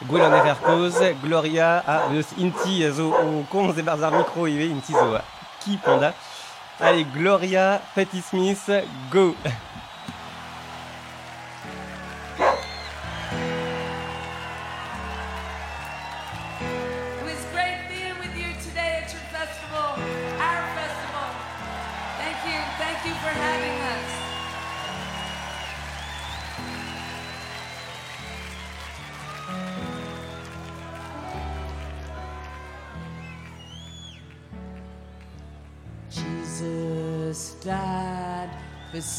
Gwelan 0.07 0.33
Evercause, 0.33 0.99
Gloria, 1.23 1.83
ah, 1.87 2.01
Inti, 2.39 2.83
Zo, 2.91 3.13
Konz, 3.51 3.75
Barzar 3.83 4.11
Micro, 4.11 4.47
Inti 4.47 4.93
Zoa. 4.93 5.21
Panda? 5.83 6.13
Allez, 6.79 7.05
Gloria, 7.13 7.81
Patty 7.93 8.21
Smith, 8.21 8.69
go! 9.11 9.35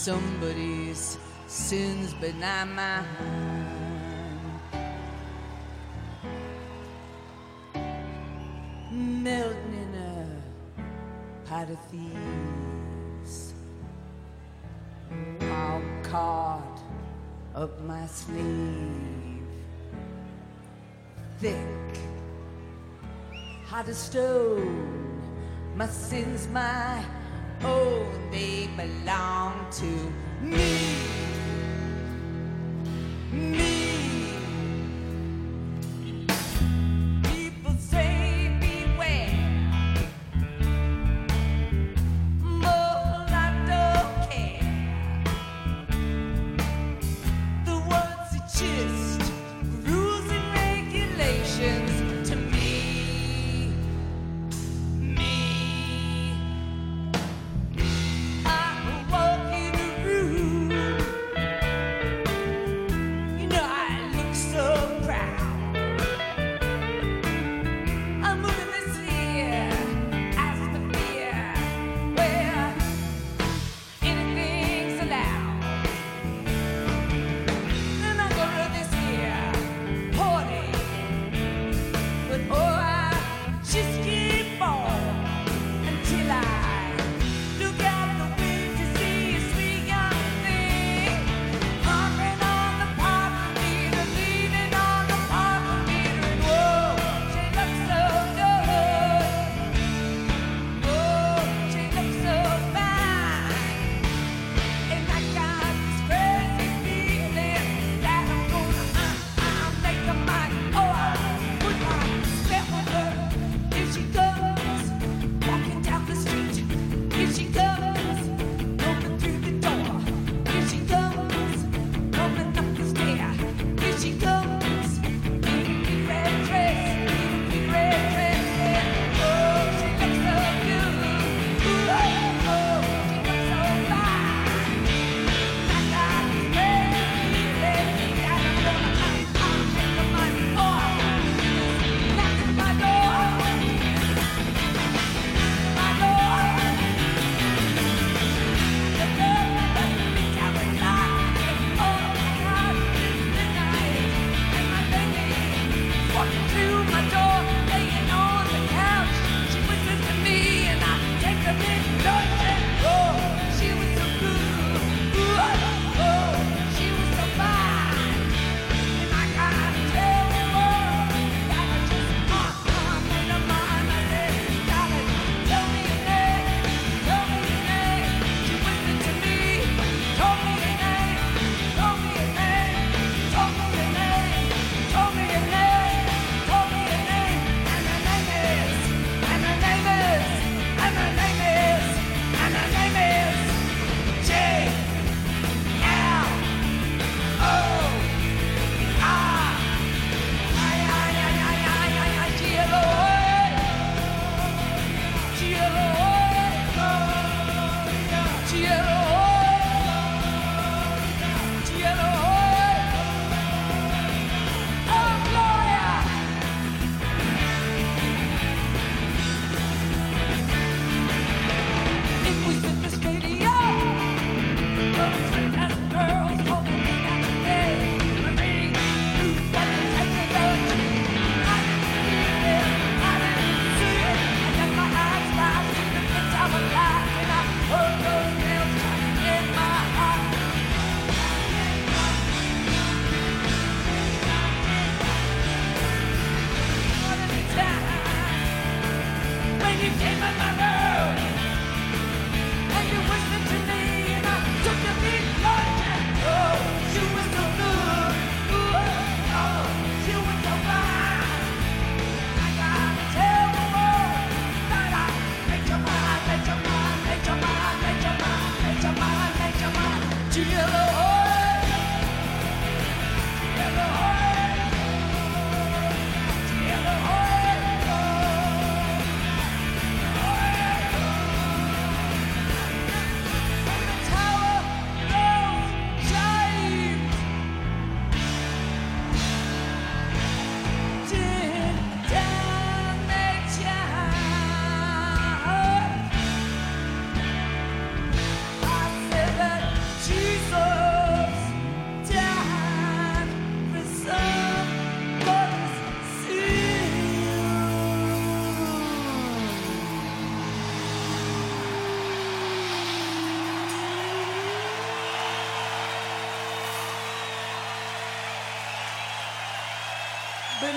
somebody's 0.03 1.17
sins 1.47 2.13
but 2.21 2.35
not 2.35 2.67
mine. 2.67 3.07
Melting 8.91 9.75
in 9.85 9.95
a 9.95 11.49
pot 11.49 11.71
of 11.71 11.79
thieves. 11.89 13.55
All 15.43 15.83
caught 16.03 16.81
up 17.55 17.81
my 17.83 18.05
sleeve. 18.09 19.47
Thick, 21.39 21.57
hot 23.67 23.89
as 23.89 23.99
stone. 23.99 25.23
My 25.77 25.87
sins, 25.87 26.49
my 26.49 27.05
Oh, 27.65 28.05
they 28.33 28.69
belong 28.77 29.67
to 29.71 30.13
me. 30.45 31.32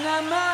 Panama. 0.05 0.44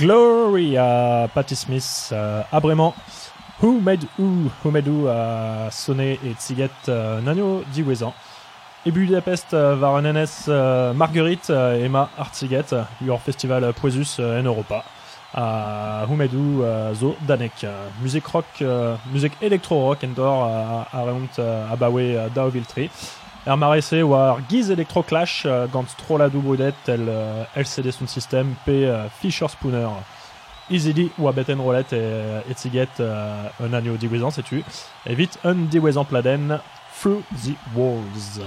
Glory 0.00 0.78
à 0.78 1.28
Patti 1.34 1.54
Smith, 1.54 2.08
euh, 2.12 2.40
à 2.50 2.58
Bremen. 2.58 2.90
Who 3.62 3.80
Made 3.80 4.06
Who, 4.18 4.50
Who 4.64 4.70
Made 4.70 4.88
Who 4.88 5.06
à 5.08 5.70
Sonné 5.70 6.18
et 6.24 6.32
Tsiget 6.38 6.70
euh, 6.88 7.20
Nano 7.20 7.62
Diwezan. 7.74 8.14
Et 8.86 8.92
Budapest 8.92 9.52
euh, 9.52 9.76
euh, 10.48 10.92
Marguerite 10.94 11.50
euh, 11.50 11.84
Emma 11.84 12.08
Artiget, 12.16 12.64
your 13.04 13.20
festival 13.20 13.74
Poesus 13.74 14.16
euh, 14.20 14.40
en 14.40 14.44
Europa. 14.44 14.84
À 15.34 16.06
Who 16.08 16.16
Made 16.16 16.32
Who 16.32 16.62
euh, 16.62 16.94
zo 16.94 17.14
Danek. 17.28 17.66
Musique 18.00 18.26
rock, 18.26 18.46
euh, 18.62 18.96
musique 19.12 19.34
électro-rock 19.42 20.02
endor 20.02 20.44
à 20.44 20.88
Around 20.94 21.28
à 21.70 21.76
Bawe 21.76 21.98
euh, 21.98 22.28
Daoviltri. 22.34 22.88
Marese 23.46 24.02
war 24.08 24.40
giz 24.48 24.68
Electro 24.68 25.02
Clash 25.02 25.44
euh, 25.46 25.66
gant 25.66 25.88
stroladu 25.88 26.40
brudet 26.40 26.74
tel 26.84 27.08
euh, 27.08 27.44
LCD 27.54 27.90
Sound 27.90 28.08
System 28.08 28.54
p 28.64 28.86
euh, 28.86 29.08
Fisher 29.08 29.48
Spooner. 29.48 29.88
Easily 30.70 31.10
ou 31.18 31.26
à 31.26 31.32
roulette 31.58 31.92
et 31.92 32.48
etziget 32.48 32.88
euh, 33.00 33.48
un 33.60 33.72
agneau 33.72 33.96
diwezan 33.96 34.30
sais-tu. 34.30 34.62
Et 35.06 35.14
vite 35.14 35.38
un 35.42 35.54
diwezan 35.54 36.04
pladen 36.04 36.60
through 37.00 37.22
the 37.42 37.56
walls. 37.74 38.40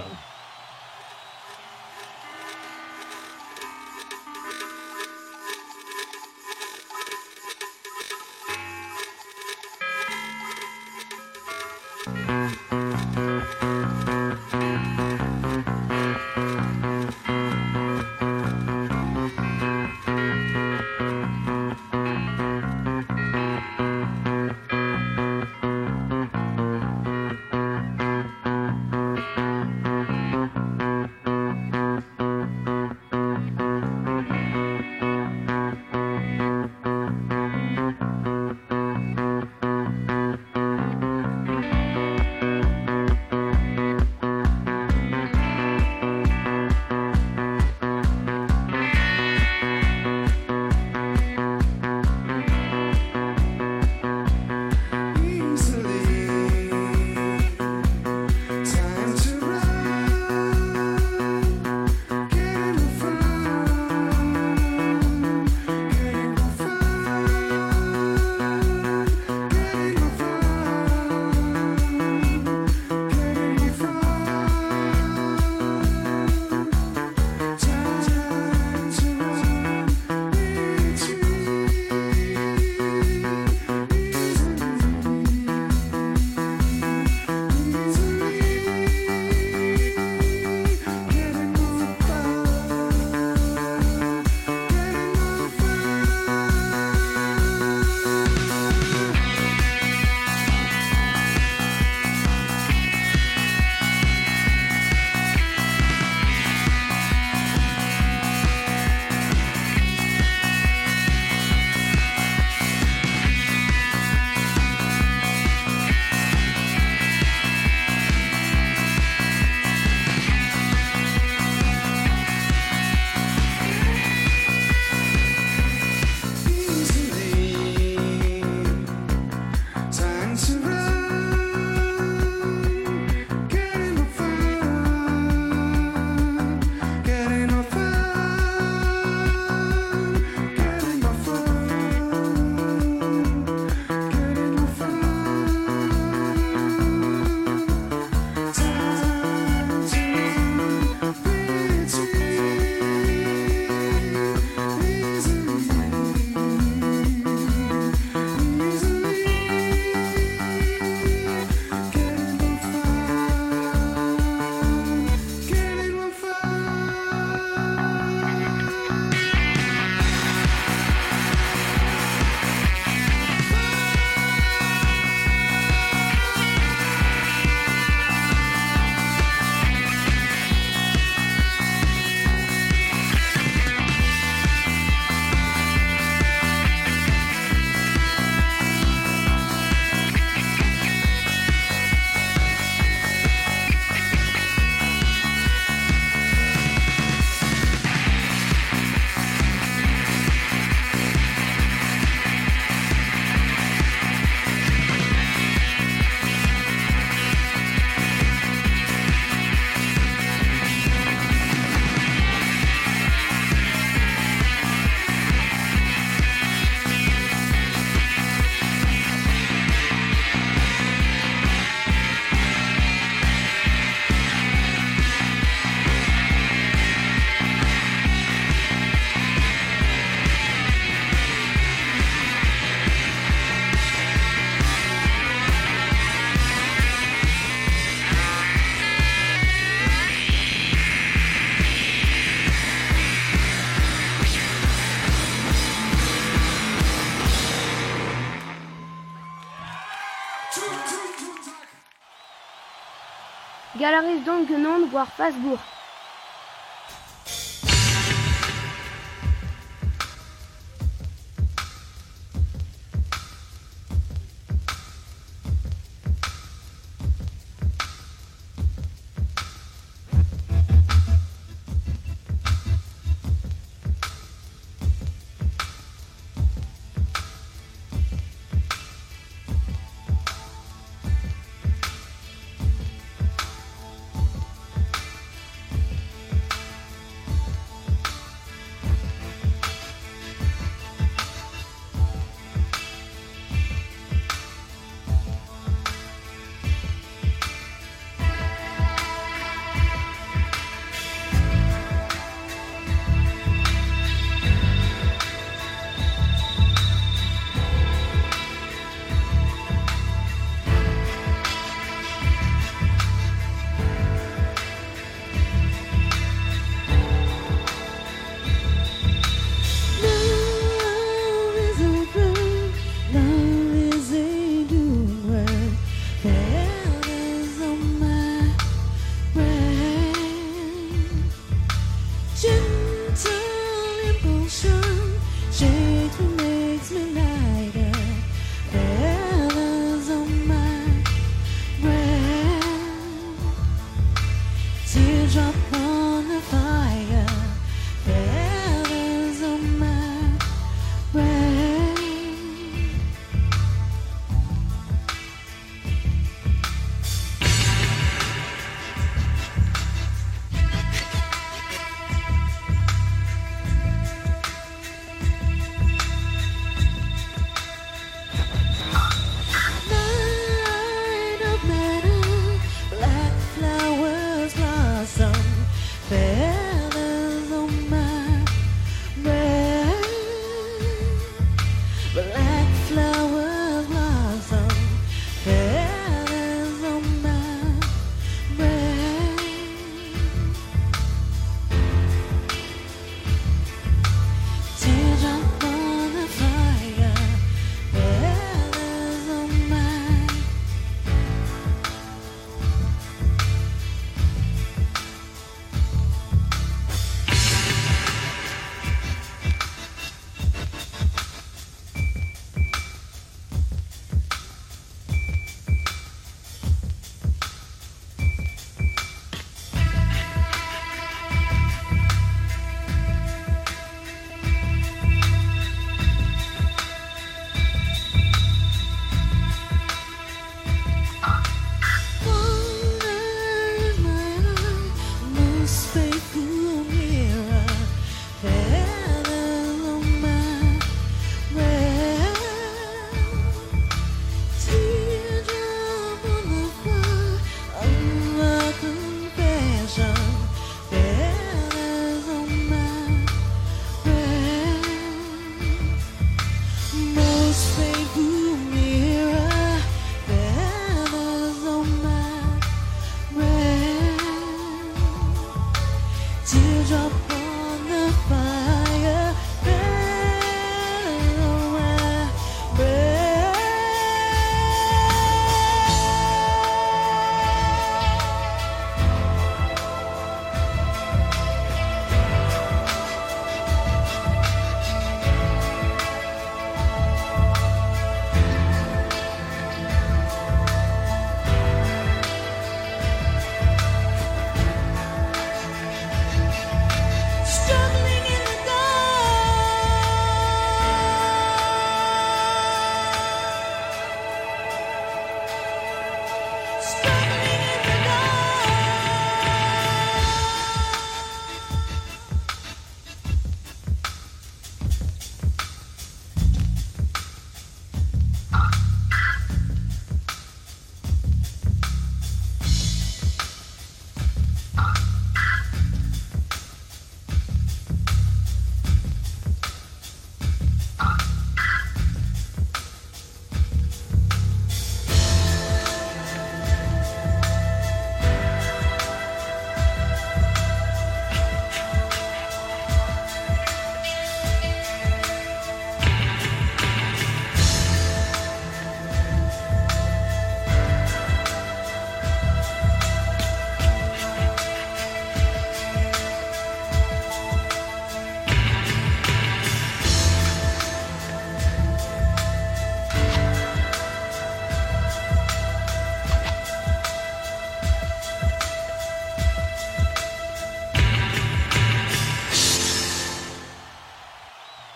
Galaris 253.75 254.23
donc 254.23 254.47
Gnand 254.47 254.91
war 254.91 255.07
Fasbourg. 255.07 255.59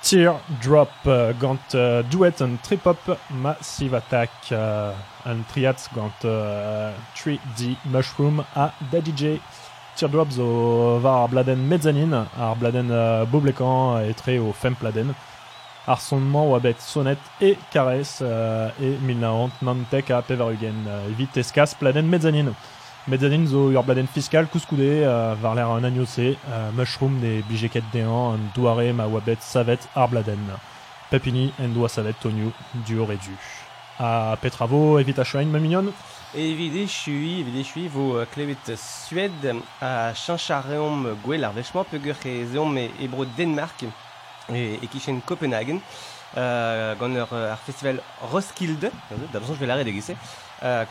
Teardrop 0.07 0.87
uh, 1.05 1.33
gant 1.33 1.75
uh, 1.75 2.01
duet 2.03 2.39
an 2.39 2.57
trip-hop 2.63 3.19
Massive 3.29 3.93
Attack 3.93 4.29
uh, 4.53 4.93
an 5.25 5.43
triat 5.51 5.83
gant 5.93 6.23
uh, 6.23 6.93
3D 7.13 7.75
Mushroom 7.91 8.39
a 8.55 8.71
da 8.89 9.01
DJ. 9.01 9.41
Teardrop 9.97 10.31
zo 10.31 10.47
var 11.03 11.25
ar 11.25 11.27
bladen 11.27 11.67
mezzanin, 11.67 12.13
ar 12.13 12.55
bladen 12.55 12.87
boblekan 13.33 14.07
etre 14.07 14.39
o 14.39 14.53
fem 14.53 14.79
pladen. 14.79 15.11
Ar 15.87 15.99
sonnement 15.99 16.53
oa 16.53 16.61
bet 16.63 16.79
sonnet 16.79 17.19
e 17.41 17.57
kares 17.73 18.21
e 18.21 18.95
milnaant 19.03 19.59
nantek 19.61 20.15
a 20.15 20.21
pevarugen 20.21 20.87
evit 21.11 21.35
pladen 21.79 22.07
mezzanin. 22.07 22.55
Mezzanin 23.07 23.45
zo 23.47 23.69
ur 23.71 23.83
bladen 23.87 24.07
fiskal 24.11 24.49
kouskoude 24.51 24.87
uh, 24.99 25.33
var 25.39 25.53
l'air 25.55 25.69
an 25.71 25.85
agnose, 25.87 26.33
uh, 26.35 26.71
mushroom 26.75 27.13
ne 27.21 27.37
bijeket 27.47 27.85
dean 27.93 28.09
an 28.11 28.49
douare 28.55 28.91
ma 28.91 29.05
oa 29.07 29.21
bet 29.23 29.39
savet 29.41 29.87
ar 29.95 30.09
bladen. 30.11 30.43
Pepini 31.09 31.53
en 31.57 31.87
savet 31.87 32.19
toniou 32.19 32.51
du 32.85 32.99
ore 32.99 33.15
du. 33.15 33.31
A 33.99 34.35
petravo 34.41 34.99
evit 34.99 35.19
a 35.19 35.23
choain 35.23 35.45
ma 35.45 35.59
mignon 35.59 35.93
Evit 36.35 36.75
echui, 36.83 37.39
evit 37.39 37.61
echui, 37.61 37.87
vo 37.87 38.17
euh, 38.17 38.25
klevet 38.25 38.75
Suède 38.75 39.55
a 39.79 40.13
chanchareom 40.13 41.15
gwell 41.23 41.45
ar 41.45 41.53
vechman 41.53 41.85
peogwir 41.85 42.17
e 42.25 42.45
zeom 42.45 42.77
e 42.77 42.91
ebro 42.99 43.23
Denmark 43.37 43.85
e, 44.49 44.79
e 44.83 44.87
kichen 44.87 45.21
Copenhagen 45.21 45.79
euh, 46.35 46.93
gant 46.95 47.15
ur, 47.15 47.27
euh, 47.31 47.55
festival 47.65 48.01
Roskilde, 48.21 48.91
da 49.31 49.39
besoin 49.39 49.55
je 49.55 49.59
vais 49.61 49.65
l'arrêter 49.65 49.93
gese, 49.93 50.09
euh, 50.09 50.13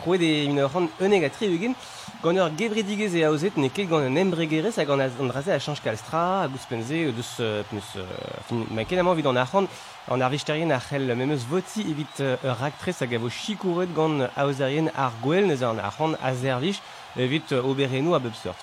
krouet 0.02 0.22
e 0.22 0.46
un 0.48 0.58
ur 0.58 0.70
ran 0.70 0.88
uneg 1.00 1.24
a 1.24 1.30
tri 1.30 1.46
eugen, 1.46 1.74
gant 2.22 2.38
ur 2.38 2.50
gevredigez 2.58 3.14
e 3.14 3.24
aozet 3.26 3.56
ne 3.56 3.68
ket 3.68 3.88
gant 3.88 4.04
un 4.06 4.16
embregerez 4.16 4.78
hag 4.78 4.90
an 4.90 5.00
an 5.00 5.28
draze 5.28 5.48
a 5.48 5.58
chanch 5.58 5.82
kalstra, 5.82 6.42
a 6.42 6.48
gouspenze, 6.48 6.92
e 6.92 7.12
deus, 7.12 7.36
euh, 7.40 7.62
peus, 7.70 7.96
euh, 7.96 8.64
ma 8.70 8.84
ken 8.84 8.98
amañ 8.98 9.16
vid 9.16 9.26
an 9.26 9.36
ar 9.36 9.48
ran, 9.52 9.66
an 10.08 10.20
ar 10.20 10.30
vechterien 10.30 10.70
ar 10.70 10.82
c'hell 10.82 11.14
memeus 11.14 11.44
voti 11.48 11.80
evit 11.80 12.20
euh, 12.20 12.36
ur 12.44 12.56
raktrez 12.60 13.00
hag 13.00 13.14
a 13.14 13.18
vo 13.18 13.28
chikouret 13.28 13.92
gant 13.94 14.28
aozerien 14.36 14.88
ar 14.94 15.12
gwell 15.22 15.46
neuze 15.46 15.64
an 15.64 15.78
ar 15.78 15.94
ran 15.98 16.14
a 16.22 16.34
zervich 16.34 16.80
evit 17.16 17.52
euh, 17.52 17.62
oberenou 17.62 18.14
a 18.14 18.18
bepseurt. 18.18 18.58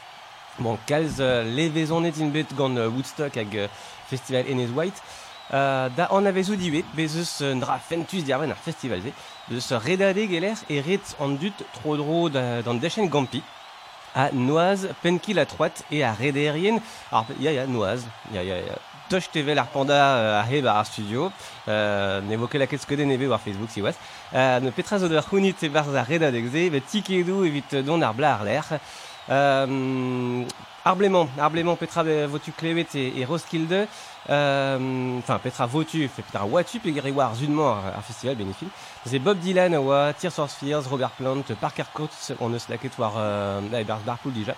Bon, 0.60 0.78
kalz 0.86 1.20
euh, 1.20 1.44
euh, 1.44 2.90
Woodstock 2.90 3.38
hag 3.38 3.58
euh, 3.58 3.68
festival 4.10 4.46
Enez 4.48 4.68
White, 4.68 5.02
Euh, 5.52 5.90
da 5.90 6.08
an 6.10 6.26
avezou 6.26 6.56
diwet, 6.56 6.86
euh, 6.98 7.78
fentus 7.88 8.24
diarven 8.24 8.54
ze, 9.48 9.54
bezeus 9.54 9.84
redade 9.84 10.28
geler 10.28 10.58
e 10.68 10.82
ret 10.82 11.16
an 11.20 11.38
dut 11.38 11.54
tro 11.74 11.96
dro 11.98 12.30
da- 12.30 12.62
d'an 12.62 12.80
dechen 12.80 13.10
gampi, 13.10 13.42
a 14.16 14.30
noaz 14.32 14.88
penki 15.02 15.34
la 15.34 15.46
troat 15.46 15.84
e 15.90 16.02
a 16.04 16.14
rederien, 16.14 16.80
ar, 17.12 17.26
ya 17.40 17.52
ya, 17.52 17.66
noaz, 17.66 18.02
ya 18.32 18.42
ya 18.42 18.56
ya, 18.58 18.78
toch 19.10 19.30
tevel 19.32 19.60
ar 19.60 19.68
euh, 19.76 20.40
a 20.40 20.44
heb 20.44 20.66
ar 20.66 20.86
studio, 20.86 21.32
euh, 21.68 22.22
ne 22.22 22.36
vo 22.36 22.48
ket 22.48 22.60
la 22.60 22.68
ket 22.68 22.82
skode 22.82 23.06
neve 23.06 23.28
war 23.28 23.40
Facebook 23.40 23.70
si 23.72 23.82
oaz, 23.82 23.96
euh, 24.34 24.60
ne 24.60 24.72
petra 24.72 25.00
zo 25.00 25.08
d'ar 25.08 25.24
c'hounit 25.24 25.62
e 25.64 25.70
barz 25.70 25.94
ar 25.96 26.06
redadeg 26.08 26.50
ze, 26.52 26.70
bet 26.70 26.86
tikedou 26.88 27.46
evit 27.46 27.76
don 27.86 28.02
ar 28.02 28.14
bla 28.14 28.40
euh, 29.30 30.46
Arblément, 30.86 31.30
Petra 31.78 32.04
votu 32.28 32.52
klevet 32.52 32.86
et, 32.94 33.22
et 33.22 33.24
Roskilde, 33.26 33.88
enfin 34.30 35.40
Petra 35.42 35.66
votu, 35.66 36.10
Petra 36.16 36.46
watu, 36.46 36.80
pe 36.80 36.92
gare 36.92 37.12
war 37.12 37.36
zudement 37.36 37.72
ar, 37.72 37.86
ar 37.98 38.04
festival 38.04 38.36
bénéfique. 38.36 38.70
C'est 39.06 39.20
Bob 39.20 39.40
Dylan, 39.40 39.76
oa, 39.76 40.14
Tears 40.14 40.34
for 40.34 40.50
Fears, 40.50 40.88
Robert 40.90 41.12
Plant, 41.12 41.44
Parker 41.60 41.84
Coates, 41.94 42.34
on 42.40 42.54
eus 42.54 42.70
laket 42.70 42.98
war, 42.98 43.14
euh, 43.18 43.60
Barpool 44.06 44.34
déjà. 44.34 44.56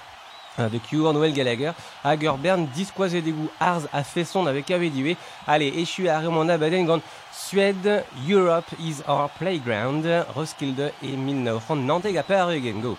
Avec 0.57 0.89
You, 0.91 1.11
Noël 1.11 1.34
Gallagher, 1.34 1.72
Hager 2.03 2.32
Bern, 2.38 2.66
disquoise 2.68 3.11
des 3.11 3.32
goûts 3.32 3.49
Ars 3.59 3.82
a 3.91 4.03
fait 4.03 4.24
son 4.24 4.45
avec 4.45 4.72
Avediwe. 4.72 5.18
Allez, 5.45 5.68
échu 5.68 6.07
à 6.07 6.20
Raymond 6.20 6.45
grande 6.86 7.01
Suède, 7.34 8.05
Europe 8.30 8.72
is 8.80 9.01
our 9.07 9.30
playground, 9.38 10.07
Roskilde 10.34 10.93
et 11.03 11.18
1900 11.18 11.76
Nantes, 11.76 12.05
à 12.05 12.24
Paris, 12.24 12.61
go. 12.82 12.97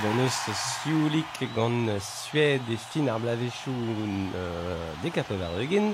Donus, 0.00 0.32
Sjulik, 0.82 1.54
gant 1.54 1.98
Suède 2.00 2.62
et 2.70 2.76
fin 2.76 3.06
ar 3.08 3.18
blavechou 3.20 3.70
euh, 3.70 4.92
dekapevareugen, 5.02 5.92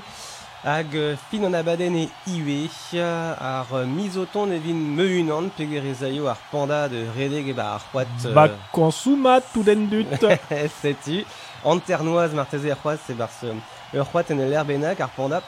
hag 0.63 0.95
euh, 0.95 1.17
fin 1.29 1.43
an 1.43 1.57
abaden 1.57 1.97
e 1.99 2.05
iwe, 2.31 2.69
ar 3.01 3.73
misoton 3.91 4.53
evin 4.55 4.79
meunan 4.95 5.49
pegerezaio 5.57 6.29
ar 6.31 6.39
panda 6.51 6.85
de 6.87 7.03
redeg 7.17 7.51
eba 7.51 7.73
ar 7.75 7.83
c'hoat... 7.89 8.15
euh, 8.23 8.33
Ba 8.37 8.47
konsumat 8.71 9.43
tout 9.53 9.67
den 9.67 9.89
dut. 9.91 10.15
Setu, 10.81 11.25
anternoaz 11.65 12.31
marteze 12.37 12.71
ar 12.71 12.79
c'hoat, 12.79 13.03
se 13.05 13.17
bars 13.19 13.43
ur 13.43 14.05
c'hoat 14.05 14.31
en 14.31 14.45
el 14.47 14.55
erbenak 14.55 15.03
ar 15.03 15.11
panda, 15.17 15.43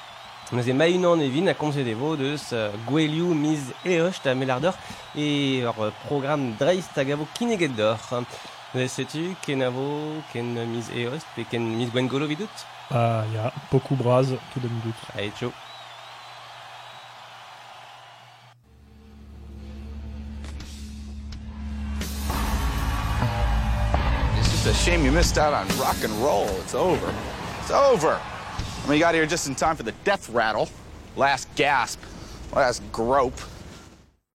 Nous 0.52 0.68
e 0.68 0.74
mainan 0.74 1.22
evin 1.22 1.47
a 1.47 1.54
komze 1.54 1.84
devo 1.84 2.18
deus 2.20 2.52
uh, 2.52 2.74
gwelioù 2.86 3.34
miz 3.34 3.72
eocht 3.86 4.26
a 4.28 4.36
melardor 4.36 4.76
e 5.16 5.64
ur 5.64 5.93
program 6.08 6.58
dreist 6.60 6.91
hag 6.95 7.12
avo 7.16 7.28
kineget 7.38 7.72
d'or. 7.78 7.97
Ne 8.74 8.88
setu 8.88 9.36
ken 9.45 9.64
avo 9.64 9.86
ken 10.34 10.52
miz 10.74 10.91
eost 10.91 11.28
pe 11.36 11.45
ken 11.47 11.64
miz 11.78 11.89
gwengolo 11.91 12.28
vidot 12.28 12.68
Ah, 12.93 13.24
ja, 13.34 13.54
beaucoup 13.72 13.95
braz 13.95 14.28
tout 14.54 14.60
den 14.60 14.82
dut. 14.84 14.95
Allez, 15.16 15.32
ciao. 15.39 15.54
It's 24.38 24.52
just 24.52 24.68
a 24.68 24.74
shame 24.74 25.06
you 25.06 25.14
missed 25.14 25.38
out 25.38 25.54
on 25.54 25.68
rock 25.80 26.04
and 26.04 26.12
roll. 26.22 26.49
It's 26.60 26.76
over. 26.76 27.14
It's 27.62 27.72
over. 27.72 28.20
You 28.89 28.99
got 28.99 29.13
here 29.13 29.25
just 29.25 29.47
in 29.47 29.55
time 29.55 29.75
for 29.75 29.84
the 29.84 29.93
death 30.03 30.29
rattle. 30.29 30.69
Last 31.15 31.47
gasp. 31.55 31.99
Last 32.53 32.82
grope. 32.91 33.39